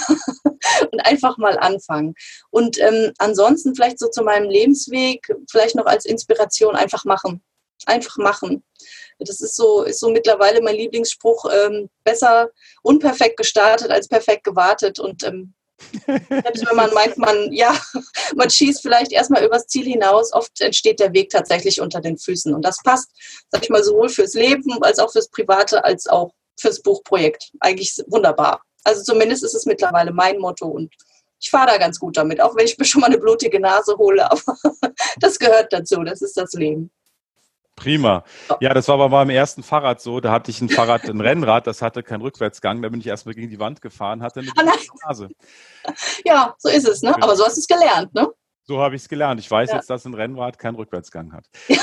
[0.90, 2.14] und einfach mal anfangen.
[2.50, 7.42] Und ähm, ansonsten vielleicht so zu meinem Lebensweg, vielleicht noch als Inspiration einfach machen.
[7.86, 8.62] Einfach machen.
[9.24, 12.50] Das ist so, ist so mittlerweile mein Lieblingsspruch, ähm, besser
[12.82, 14.98] unperfekt gestartet als perfekt gewartet.
[14.98, 15.54] Und ähm,
[16.06, 17.74] selbst wenn man meint, man, ja,
[18.36, 22.54] man schießt vielleicht erstmal übers Ziel hinaus, oft entsteht der Weg tatsächlich unter den Füßen.
[22.54, 23.10] Und das passt,
[23.50, 27.50] sag ich mal, sowohl fürs Leben als auch fürs Private als auch fürs Buchprojekt.
[27.60, 28.62] Eigentlich wunderbar.
[28.84, 30.92] Also zumindest ist es mittlerweile mein Motto und
[31.42, 33.96] ich fahre da ganz gut damit, auch wenn ich mir schon mal eine blutige Nase
[33.96, 34.56] hole, aber
[35.20, 36.90] das gehört dazu, das ist das Leben.
[37.76, 38.24] Prima.
[38.60, 40.20] Ja, das war aber beim ersten Fahrrad so.
[40.20, 42.82] Da hatte ich ein Fahrrad, ein Rennrad, das hatte keinen Rückwärtsgang.
[42.82, 45.28] Da bin ich erstmal gegen die Wand gefahren, hatte eine oh Nase.
[46.24, 47.14] Ja, so ist es, ne?
[47.20, 48.28] Aber so hast du es gelernt, ne?
[48.64, 49.40] So habe ich es gelernt.
[49.40, 49.76] Ich weiß ja.
[49.76, 51.46] jetzt, dass ein Rennrad keinen Rückwärtsgang hat.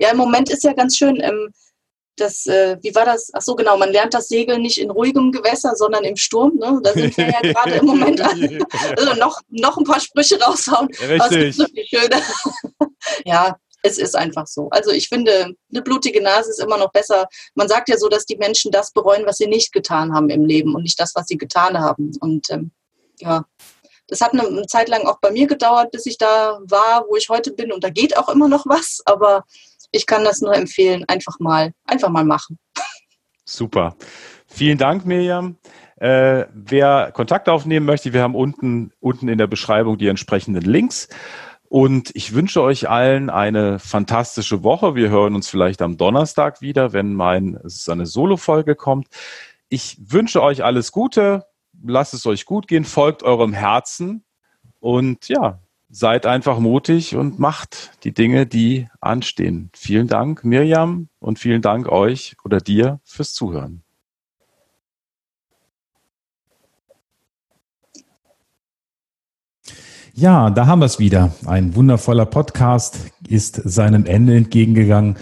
[0.00, 0.10] Ja.
[0.10, 1.52] im Moment ist ja ganz schön, ähm,
[2.16, 3.30] das, äh, wie war das?
[3.32, 6.56] Ach so, genau, man lernt das Segeln nicht in ruhigem Gewässer, sondern im Sturm.
[6.56, 6.80] Ne?
[6.82, 8.58] Da sind wir ja gerade im Moment an.
[8.96, 10.88] Also noch, noch ein paar Sprüche raushauen.
[11.08, 11.58] Richtig.
[13.26, 14.70] Ja, es ist einfach so.
[14.70, 17.28] Also ich finde, eine blutige Nase ist immer noch besser.
[17.54, 20.46] Man sagt ja so, dass die Menschen das bereuen, was sie nicht getan haben im
[20.46, 22.12] Leben und nicht das, was sie getan haben.
[22.20, 22.70] Und ähm,
[23.20, 23.44] ja,
[24.08, 27.28] das hat eine, Zeit lang auch bei mir gedauert, bis ich da war, wo ich
[27.28, 27.72] heute bin.
[27.72, 29.44] Und da geht auch immer noch was, aber
[29.92, 32.58] ich kann das nur empfehlen, einfach mal, einfach mal machen.
[33.44, 33.96] Super.
[34.46, 35.58] Vielen Dank, Miriam.
[35.96, 41.08] Äh, wer Kontakt aufnehmen möchte, wir haben unten, unten in der Beschreibung die entsprechenden Links.
[41.74, 44.94] Und ich wünsche euch allen eine fantastische Woche.
[44.94, 49.08] Wir hören uns vielleicht am Donnerstag wieder, wenn mein, es eine Solo-Folge kommt.
[49.68, 51.46] Ich wünsche euch alles Gute.
[51.84, 54.22] lasst es euch gut gehen, folgt eurem Herzen
[54.78, 59.70] und ja, seid einfach mutig und macht die Dinge, die anstehen.
[59.74, 63.83] Vielen Dank, Mirjam, und vielen Dank euch oder dir fürs Zuhören.
[70.16, 71.32] Ja, da haben wir es wieder.
[71.44, 75.16] Ein wundervoller Podcast ist seinem Ende entgegengegangen.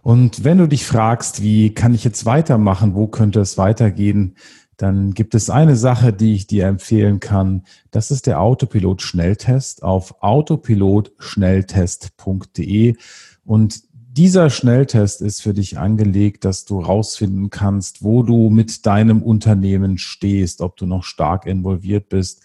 [0.00, 4.36] Und wenn du dich fragst, wie kann ich jetzt weitermachen, wo könnte es weitergehen,
[4.78, 7.64] dann gibt es eine Sache, die ich dir empfehlen kann.
[7.90, 12.96] Das ist der Autopilot-Schnelltest auf autopilotschnelltest.de.
[13.44, 19.22] Und dieser Schnelltest ist für dich angelegt, dass du rausfinden kannst, wo du mit deinem
[19.22, 22.40] Unternehmen stehst, ob du noch stark involviert bist,